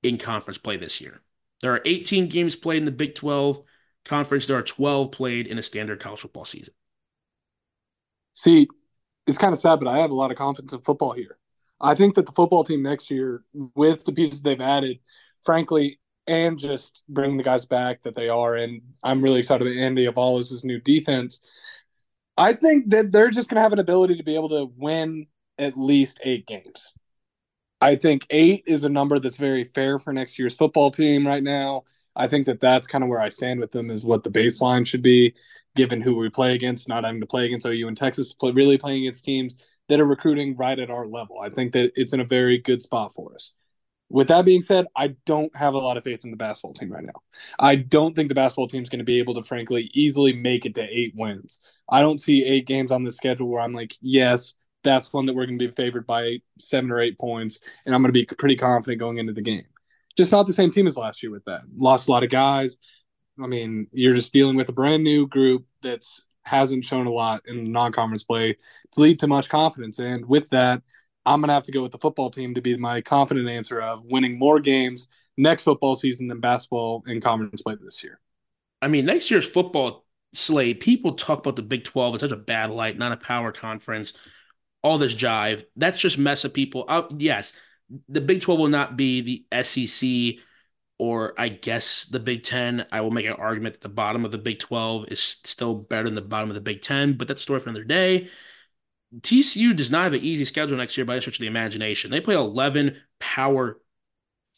in 0.04 0.18
conference 0.18 0.58
play 0.58 0.78
this 0.78 1.02
year? 1.02 1.22
There 1.62 1.74
are 1.74 1.82
18 1.86 2.28
games 2.28 2.56
played 2.56 2.80
in 2.80 2.86
the 2.86 2.92
Big 2.92 3.16
12 3.16 3.62
conference. 4.06 4.46
There 4.46 4.58
are 4.58 4.64
12 4.64 5.12
played 5.12 5.48
in 5.48 5.58
a 5.58 5.64
standard 5.64 6.00
college 6.00 6.20
football 6.20 6.46
season. 6.46 6.74
See, 8.34 8.68
it's 9.28 9.38
kind 9.38 9.54
of 9.54 9.60
sad, 9.60 9.80
but 9.80 9.88
I 9.88 10.00
have 10.00 10.12
a 10.12 10.16
lot 10.16 10.32
of 10.32 10.38
confidence 10.38 10.74
in 10.74 10.82
football 10.82 11.14
here. 11.14 11.38
I 11.80 11.96
think 11.96 12.16
that 12.16 12.26
the 12.26 12.32
football 12.32 12.64
team 12.64 12.82
next 12.82 13.10
year, 13.10 13.44
with 13.76 14.04
the 14.06 14.14
pieces 14.14 14.42
they've 14.42 14.60
added, 14.60 15.00
frankly, 15.44 16.00
and 16.28 16.58
just 16.58 17.04
bring 17.10 17.38
the 17.38 17.44
guys 17.44 17.66
back 17.66 18.02
that 18.04 18.16
they 18.16 18.30
are. 18.30 18.56
And 18.56 18.82
I'm 19.04 19.22
really 19.22 19.40
excited 19.40 19.68
about 19.68 19.78
Andy 19.78 20.08
Avalos' 20.08 20.64
new 20.64 20.80
defense. 20.80 21.42
I 22.38 22.54
think 22.54 22.90
that 22.92 23.12
they're 23.12 23.30
just 23.30 23.50
going 23.50 23.58
to 23.58 23.62
have 23.62 23.74
an 23.74 23.80
ability 23.80 24.16
to 24.16 24.24
be 24.24 24.36
able 24.36 24.50
to 24.50 24.72
win 24.78 25.28
at 25.58 25.78
least 25.78 26.22
eight 26.24 26.48
games. 26.48 26.94
I 27.84 27.98
think 27.98 28.26
eight 28.30 28.64
is 28.66 28.86
a 28.86 28.90
number 28.90 29.20
that's 29.20 29.36
very 29.36 29.66
fair 29.66 30.00
for 30.00 30.14
next 30.14 30.40
year's 30.40 30.56
football 30.56 30.90
team 30.90 31.28
right 31.28 31.44
now. 31.44 31.84
I 32.16 32.28
think 32.28 32.46
that 32.46 32.62
that's 32.62 32.88
kind 32.88 33.04
of 33.04 33.10
where 33.10 33.20
I 33.20 33.28
stand 33.28 33.60
with 33.60 33.72
them 33.72 33.92
is 33.92 34.06
what 34.06 34.24
the 34.24 34.30
baseline 34.30 34.88
should 34.88 35.02
be, 35.02 35.34
given 35.76 36.00
who 36.00 36.16
we 36.16 36.30
play 36.30 36.56
against, 36.56 36.88
not 36.88 37.04
having 37.04 37.20
to 37.20 37.28
play 37.28 37.46
against 37.46 37.66
OU 37.66 37.90
and 37.90 37.98
Texas, 37.98 38.34
but 38.40 38.56
really 38.56 38.78
playing 38.78 39.02
against 39.04 39.26
teams 39.26 39.80
that 39.90 40.00
are 40.00 40.06
recruiting 40.06 40.56
right 40.56 40.80
at 40.80 40.90
our 40.90 41.06
level. 41.06 41.40
I 41.42 41.50
think 41.50 41.74
that 41.74 41.92
it's 41.98 42.14
in 42.14 42.22
a 42.22 42.26
very 42.26 42.58
good 42.58 42.82
spot 42.82 43.14
for 43.14 43.36
us. 43.36 43.52
With 44.08 44.30
that 44.30 44.46
being 44.46 44.62
said, 44.62 44.86
I 44.96 45.16
don't 45.26 45.54
have 45.54 45.74
a 45.74 45.80
lot 45.80 45.98
of 45.98 46.06
faith 46.06 46.24
in 46.24 46.32
the 46.32 46.38
basketball 46.38 46.76
team 46.76 46.90
right 46.90 47.04
now. 47.04 47.22
I 47.60 47.76
don't 47.76 48.16
think 48.16 48.30
the 48.30 48.36
basketball 48.36 48.70
team 48.70 48.84
is 48.84 48.90
going 48.90 49.00
to 49.00 49.04
be 49.04 49.20
able 49.20 49.34
to, 49.34 49.44
frankly, 49.44 49.92
easily 49.94 50.32
make 50.32 50.66
it 50.66 50.76
to 50.76 50.84
eight 50.84 51.12
wins. 51.18 51.62
I 51.90 52.00
don't 52.00 52.22
see 52.22 52.46
eight 52.46 52.66
games 52.66 52.92
on 52.92 53.04
the 53.04 53.12
schedule 53.12 53.50
where 53.50 53.62
I'm 53.62 53.74
like, 53.74 53.98
yes, 54.00 54.54
that's 54.84 55.12
one 55.14 55.26
that 55.26 55.34
we're 55.34 55.46
going 55.46 55.60
to 55.60 55.68
be 55.68 55.74
favored 55.74 56.06
by 56.06 56.40
seven 56.60 56.92
or 56.92 57.00
eight 57.00 57.18
points, 57.18 57.62
and 57.86 57.94
I'm 57.94 58.02
going 58.02 58.14
to 58.14 58.20
be 58.20 58.26
pretty 58.26 58.56
confident 58.56 59.00
going 59.00 59.18
into 59.18 59.34
the 59.34 59.42
game. 59.42 59.66
Just 60.18 60.32
not 60.32 60.46
the 60.46 60.54
same 60.54 60.72
team 60.72 60.88
as 60.88 60.98
last 60.98 61.24
year 61.24 61.32
with 61.32 61.46
that. 61.46 61.62
Lost 61.76 62.08
a 62.08 62.12
lot 62.12 62.24
of 62.24 62.30
guys. 62.30 62.78
I 63.42 63.48
mean, 63.48 63.88
you're 63.92 64.14
just 64.14 64.34
dealing 64.34 64.56
with 64.56 64.70
a 64.70 64.74
brand 64.74 65.04
new 65.04 65.28
group 65.28 65.66
that's 65.82 66.26
hasn't 66.44 66.86
shown 66.86 67.08
a 67.08 67.12
lot 67.12 67.42
in 67.48 67.72
non-conference 67.72 68.26
play 68.26 68.58
to 68.92 69.00
lead 69.00 69.20
to 69.20 69.28
much 69.28 69.50
confidence. 69.50 70.00
And 70.00 70.26
with 70.26 70.50
that, 70.50 70.82
I'm 71.26 71.40
going 71.40 71.48
to 71.48 71.54
have 71.54 71.64
to 71.64 71.72
go 71.72 71.82
with 71.82 71.94
the 71.94 71.98
football 71.98 72.30
team 72.30 72.54
to 72.54 72.62
be 72.62 72.78
my 72.78 73.02
confident 73.02 73.48
answer 73.48 73.82
of 73.82 74.04
winning 74.04 74.38
more 74.38 74.60
games 74.60 75.08
next 75.38 75.64
football 75.64 75.96
season 75.96 76.28
than 76.28 76.40
basketball 76.40 77.04
in 77.08 77.22
conference 77.22 77.62
play 77.62 77.76
this 77.82 78.04
year. 78.04 78.20
I 78.82 78.88
mean, 78.90 79.06
next 79.06 79.32
year's 79.32 79.48
football 79.48 80.06
slate, 80.34 80.82
people 80.82 81.14
talk 81.14 81.40
about 81.40 81.56
the 81.56 81.62
Big 81.62 81.86
12 81.86 82.16
in 82.16 82.20
such 82.20 82.32
a 82.32 82.36
bad 82.36 82.70
light, 82.70 82.98
not 82.98 83.14
a 83.14 83.18
power 83.18 83.52
conference, 83.52 84.14
all 84.84 84.98
this 84.98 85.16
jive. 85.16 85.66
That's 85.76 86.00
just 86.00 86.18
mess 86.18 86.44
of 86.44 86.54
people. 86.54 86.86
Uh, 86.88 87.04
yes, 87.18 87.54
the 88.10 88.22
Big 88.22 88.42
12 88.42 88.60
will 88.60 88.68
not 88.68 88.98
be 88.98 89.22
the 89.52 89.64
SEC 89.64 90.44
or 91.00 91.34
I 91.38 91.50
guess 91.50 92.06
the 92.06 92.20
Big 92.20 92.44
10. 92.44 92.86
I 92.92 93.02
will 93.02 93.12
make 93.12 93.26
an 93.26 93.34
argument 93.34 93.76
that 93.76 93.82
the 93.82 93.90
bottom 93.90 94.26
of 94.26 94.32
the 94.32 94.38
Big 94.38 94.60
12 94.60 95.06
is 95.10 95.38
still 95.44 95.76
better 95.76 96.06
than 96.06 96.16
the 96.16 96.22
bottom 96.22 96.50
of 96.50 96.56
the 96.56 96.62
Big 96.62 96.82
10, 96.82 97.14
but 97.18 97.28
that's 97.28 97.40
a 97.40 97.44
story 97.44 97.60
for 97.60 97.70
another 97.70 97.84
day. 97.84 98.30
TCU 99.22 99.76
does 99.76 99.92
not 99.92 100.06
have 100.06 100.14
an 100.14 100.22
easy 100.22 100.46
schedule 100.46 100.78
next 100.78 100.98
year 100.98 101.06
by 101.06 101.14
any 101.14 101.22
stretch 101.22 101.36
of 101.36 101.42
the 101.42 101.48
imagination. 101.48 102.10
They 102.10 102.22
play 102.22 102.36
11 102.36 102.98
power 103.20 103.80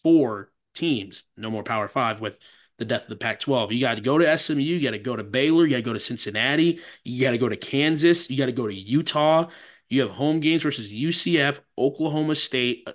four 0.01 0.51
teams, 0.73 1.23
no 1.35 1.49
more 1.49 1.63
power 1.63 1.87
five 1.87 2.21
with 2.21 2.39
the 2.77 2.85
death 2.85 3.03
of 3.03 3.09
the 3.09 3.15
Pac 3.15 3.39
12. 3.39 3.71
You 3.71 3.81
got 3.81 3.95
to 3.95 4.01
go 4.01 4.17
to 4.17 4.37
SMU, 4.37 4.61
you 4.61 4.81
got 4.81 4.91
to 4.91 4.99
go 4.99 5.15
to 5.15 5.23
Baylor, 5.23 5.65
you 5.65 5.71
got 5.71 5.77
to 5.77 5.81
go 5.81 5.93
to 5.93 5.99
Cincinnati, 5.99 6.79
you 7.03 7.21
got 7.21 7.31
to 7.31 7.37
go 7.37 7.49
to 7.49 7.55
Kansas, 7.55 8.29
you 8.29 8.37
got 8.37 8.45
to 8.47 8.51
go 8.51 8.67
to 8.67 8.73
Utah. 8.73 9.49
You 9.89 10.01
have 10.01 10.11
home 10.11 10.39
games 10.39 10.63
versus 10.63 10.91
UCF, 10.91 11.59
Oklahoma 11.77 12.35
State, 12.35 12.87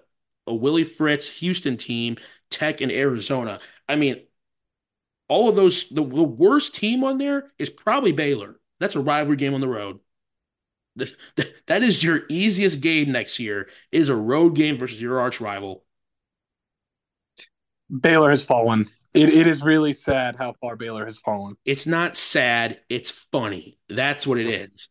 a, 0.46 0.54
Willie 0.54 0.84
Fritz 0.84 1.28
Houston 1.40 1.76
team, 1.76 2.16
Tech, 2.50 2.80
and 2.80 2.90
Arizona. 2.90 3.60
I 3.88 3.96
mean, 3.96 4.20
all 5.28 5.48
of 5.48 5.56
those, 5.56 5.88
the, 5.88 6.04
the 6.04 6.22
worst 6.22 6.74
team 6.74 7.04
on 7.04 7.18
there 7.18 7.48
is 7.58 7.70
probably 7.70 8.12
Baylor. 8.12 8.58
That's 8.80 8.96
a 8.96 9.00
rivalry 9.00 9.36
game 9.36 9.54
on 9.54 9.60
the 9.60 9.68
road. 9.68 10.00
that 10.96 11.82
is 11.82 12.02
your 12.02 12.22
easiest 12.28 12.80
game 12.80 13.12
next 13.12 13.38
year 13.38 13.68
is 13.92 14.08
a 14.08 14.16
road 14.16 14.56
game 14.56 14.76
versus 14.76 15.00
your 15.00 15.20
arch 15.20 15.40
rival. 15.40 15.84
Baylor 18.00 18.30
has 18.30 18.42
fallen. 18.42 18.88
It, 19.12 19.28
it 19.30 19.46
is 19.46 19.62
really 19.62 19.92
sad 19.92 20.36
how 20.36 20.54
far 20.60 20.76
Baylor 20.76 21.04
has 21.04 21.18
fallen. 21.18 21.56
It's 21.64 21.86
not 21.86 22.16
sad. 22.16 22.80
It's 22.88 23.10
funny. 23.10 23.78
That's 23.88 24.26
what 24.26 24.38
it 24.38 24.48
is. 24.48 24.88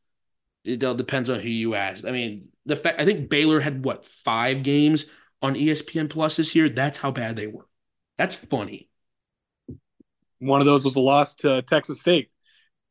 It 0.64 0.84
all 0.84 0.96
depends 0.96 1.30
on 1.30 1.40
who 1.40 1.50
you 1.50 1.76
ask. 1.76 2.06
I 2.06 2.12
mean, 2.12 2.50
the 2.66 2.76
fact 2.76 3.00
I 3.00 3.06
think 3.06 3.30
Baylor 3.30 3.60
had 3.60 3.84
what 3.84 4.06
five 4.06 4.64
games 4.64 5.06
on 5.42 5.56
ESPN 5.56 6.10
Plus 6.10 6.36
this 6.36 6.56
year. 6.56 6.70
That's 6.70 6.98
how 6.98 7.12
bad 7.12 7.36
they 7.36 7.48
were. 7.48 7.66
That's 8.18 8.36
funny. 8.36 8.90
One 10.40 10.60
of 10.62 10.66
those 10.66 10.84
was 10.84 10.96
a 10.96 11.02
loss 11.02 11.34
to 11.36 11.62
Texas 11.62 12.00
State. 12.00 12.30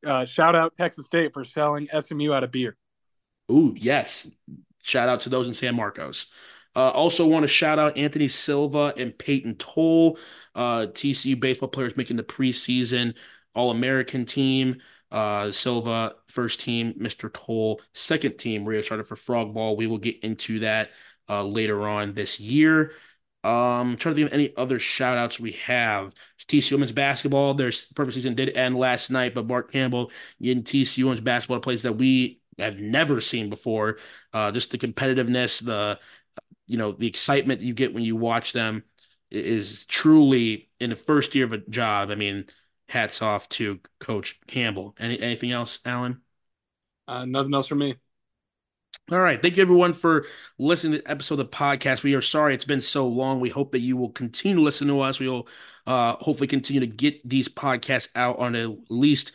Uh, 0.07 0.25
shout 0.25 0.55
out 0.55 0.75
Texas 0.77 1.07
State 1.07 1.33
for 1.33 1.45
selling 1.45 1.89
SMU 1.89 2.33
out 2.33 2.45
of 2.45 2.53
beer. 2.53 2.77
Ooh, 3.51 3.75
yes. 3.77 4.31
Shout 4.83 5.09
out 5.09 5.23
to 5.23 5.29
those 5.29 5.49
in 5.49 5.55
San 5.55 5.75
Marcos. 5.75 6.27
Uh, 6.77 6.91
also, 6.91 7.27
want 7.27 7.43
to 7.43 7.49
shout 7.49 7.79
out 7.79 7.97
Anthony 7.97 8.29
Silva 8.29 8.93
and 8.97 9.17
Payton 9.19 9.57
Tolle, 9.57 10.19
uh, 10.55 10.87
TCU 10.93 11.39
baseball 11.41 11.69
players 11.69 11.97
making 11.97 12.17
the 12.17 12.23
preseason 12.23 13.15
All 13.55 13.71
American 13.71 14.25
team. 14.25 14.81
Uh, 15.11 15.53
Silva, 15.53 16.15
first 16.29 16.61
team, 16.61 16.95
Mr. 16.99 17.29
Tolle, 17.29 17.81
second 17.95 18.39
team, 18.39 18.65
Rio 18.65 18.83
started 18.83 19.05
for 19.05 19.17
Frog 19.17 19.55
Ball. 19.55 19.77
We 19.77 19.87
will 19.87 19.99
get 19.99 20.23
into 20.23 20.61
that 20.61 20.91
uh, 21.29 21.45
later 21.45 21.89
on 21.89 22.15
this 22.15 22.39
year. 22.41 22.93
Um, 23.45 23.93
I'm 23.93 23.97
trying 23.97 24.15
to 24.17 24.21
think 24.21 24.31
of 24.31 24.35
any 24.35 24.55
other 24.57 24.79
shout 24.79 25.17
outs 25.17 25.39
we 25.41 25.53
have. 25.53 26.13
TCU 26.49 26.77
women's 26.77 26.93
basketball, 26.93 27.55
their 27.55 27.73
perfect 27.95 28.15
season 28.15 28.35
did 28.35 28.57
end 28.57 28.77
last 28.77 29.11
night, 29.11 29.35
but 29.35 29.47
Mark 29.47 29.71
Campbell 29.73 30.11
in 30.41 30.63
TCU 30.65 31.05
women's 31.05 31.21
basketball 31.21 31.61
plays 31.61 31.83
that 31.83 31.95
we 31.95 32.41
have 32.59 32.79
never 32.79 33.21
seen 33.21 33.49
before. 33.49 33.99
Uh, 34.33 34.51
just 34.51 34.71
the 34.71 34.79
competitiveness, 34.79 35.65
the 35.65 35.99
you 36.67 36.77
know, 36.77 36.93
the 36.93 37.07
excitement 37.07 37.61
you 37.63 37.75
get 37.75 37.95
when 37.95 38.05
you 38.05 38.17
watch 38.17 38.53
them 38.53 38.85
is 39.31 39.85
truly 39.87 40.71
in 40.81 40.91
the 40.91 40.97
first 40.97 41.35
year 41.35 41.45
of 41.45 41.53
a 41.53 41.59
job. 41.59 42.11
I 42.11 42.15
mean, 42.15 42.47
hats 42.89 43.23
off 43.23 43.49
to 43.51 43.81
Coach 44.01 44.41
Campbell. 44.47 44.95
Any 44.99 45.21
anything 45.21 45.53
else, 45.53 45.79
Allen? 45.85 46.23
Uh, 47.07 47.25
nothing 47.25 47.55
else 47.55 47.67
from 47.67 47.79
me. 47.79 47.97
All 49.11 49.21
right. 49.21 49.41
Thank 49.41 49.57
you, 49.57 49.63
everyone, 49.63 49.95
for 49.95 50.27
listening 50.59 50.93
to 50.93 50.99
the 50.99 51.11
episode 51.11 51.41
of 51.41 51.51
the 51.51 51.57
podcast. 51.57 52.03
We 52.03 52.15
are 52.15 52.21
sorry 52.21 52.55
it's 52.55 52.67
been 52.67 52.83
so 52.83 53.09
long. 53.09 53.41
We 53.41 53.49
hope 53.49 53.73
that 53.73 53.81
you 53.81 53.97
will 53.97 54.11
continue 54.11 54.57
to 54.57 54.63
listen 54.63 54.87
to 54.89 55.01
us. 55.01 55.19
We 55.19 55.29
will 55.29 55.49
uh, 55.87 56.17
hopefully 56.17 56.47
continue 56.47 56.81
to 56.81 56.87
get 56.87 57.27
these 57.27 57.49
podcasts 57.49 58.09
out 58.15 58.39
on 58.39 58.55
at 58.55 58.69
least 58.91 59.33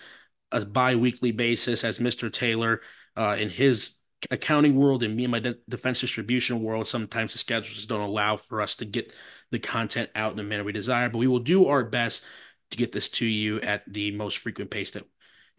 a 0.51 0.63
bi 0.63 0.93
weekly 0.93 1.31
basis, 1.31 1.83
as 1.83 1.97
Mr. 1.97 2.31
Taylor 2.31 2.81
uh, 3.15 3.35
in 3.39 3.49
his 3.49 3.91
accounting 4.29 4.75
world 4.75 5.01
and 5.01 5.15
me 5.15 5.23
and 5.23 5.31
my 5.31 5.39
de- 5.39 5.57
defense 5.67 5.99
distribution 6.01 6.61
world, 6.61 6.87
sometimes 6.87 7.33
the 7.33 7.39
schedules 7.39 7.87
don't 7.87 8.01
allow 8.01 8.37
for 8.37 8.61
us 8.61 8.75
to 8.75 8.85
get 8.85 9.11
the 9.49 9.59
content 9.59 10.11
out 10.13 10.31
in 10.31 10.37
the 10.37 10.43
manner 10.43 10.63
we 10.63 10.71
desire, 10.71 11.09
but 11.09 11.17
we 11.17 11.27
will 11.27 11.39
do 11.39 11.65
our 11.67 11.83
best 11.83 12.23
to 12.73 12.77
get 12.77 12.91
this 12.91 13.09
to 13.09 13.25
you 13.25 13.61
at 13.61 13.83
the 13.91 14.11
most 14.11 14.37
frequent 14.37 14.69
pace 14.69 14.91
that 14.91 15.05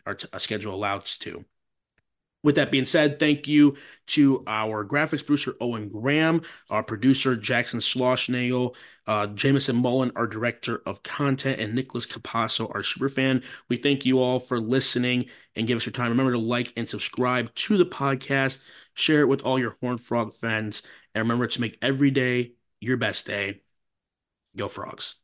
our, 0.06 0.14
t- 0.14 0.28
our 0.32 0.40
schedule 0.40 0.74
allows 0.74 1.18
to. 1.18 1.44
With 2.44 2.56
that 2.56 2.70
being 2.70 2.84
said, 2.84 3.18
thank 3.18 3.48
you 3.48 3.78
to 4.08 4.44
our 4.46 4.84
graphics 4.84 5.24
producer, 5.24 5.54
Owen 5.62 5.88
Graham, 5.88 6.42
our 6.68 6.82
producer, 6.82 7.36
Jackson 7.36 7.80
Schlossnagel, 7.80 8.74
uh, 9.06 9.28
Jameson 9.28 9.76
Mullen, 9.76 10.12
our 10.14 10.26
director 10.26 10.82
of 10.84 11.02
content, 11.02 11.58
and 11.58 11.74
Nicholas 11.74 12.04
Capasso, 12.04 12.70
our 12.74 12.82
super 12.82 13.08
fan. 13.08 13.42
We 13.70 13.78
thank 13.78 14.04
you 14.04 14.20
all 14.20 14.38
for 14.38 14.60
listening 14.60 15.30
and 15.56 15.66
give 15.66 15.78
us 15.78 15.86
your 15.86 15.94
time. 15.94 16.10
Remember 16.10 16.32
to 16.32 16.38
like 16.38 16.74
and 16.76 16.86
subscribe 16.86 17.54
to 17.54 17.78
the 17.78 17.86
podcast, 17.86 18.58
share 18.92 19.22
it 19.22 19.28
with 19.28 19.42
all 19.42 19.58
your 19.58 19.76
Horn 19.80 19.96
Frog 19.96 20.34
fans, 20.34 20.82
and 21.14 21.22
remember 21.22 21.46
to 21.46 21.60
make 21.62 21.78
every 21.80 22.10
day 22.10 22.52
your 22.78 22.98
best 22.98 23.24
day. 23.24 23.62
Go 24.54 24.68
Frogs. 24.68 25.14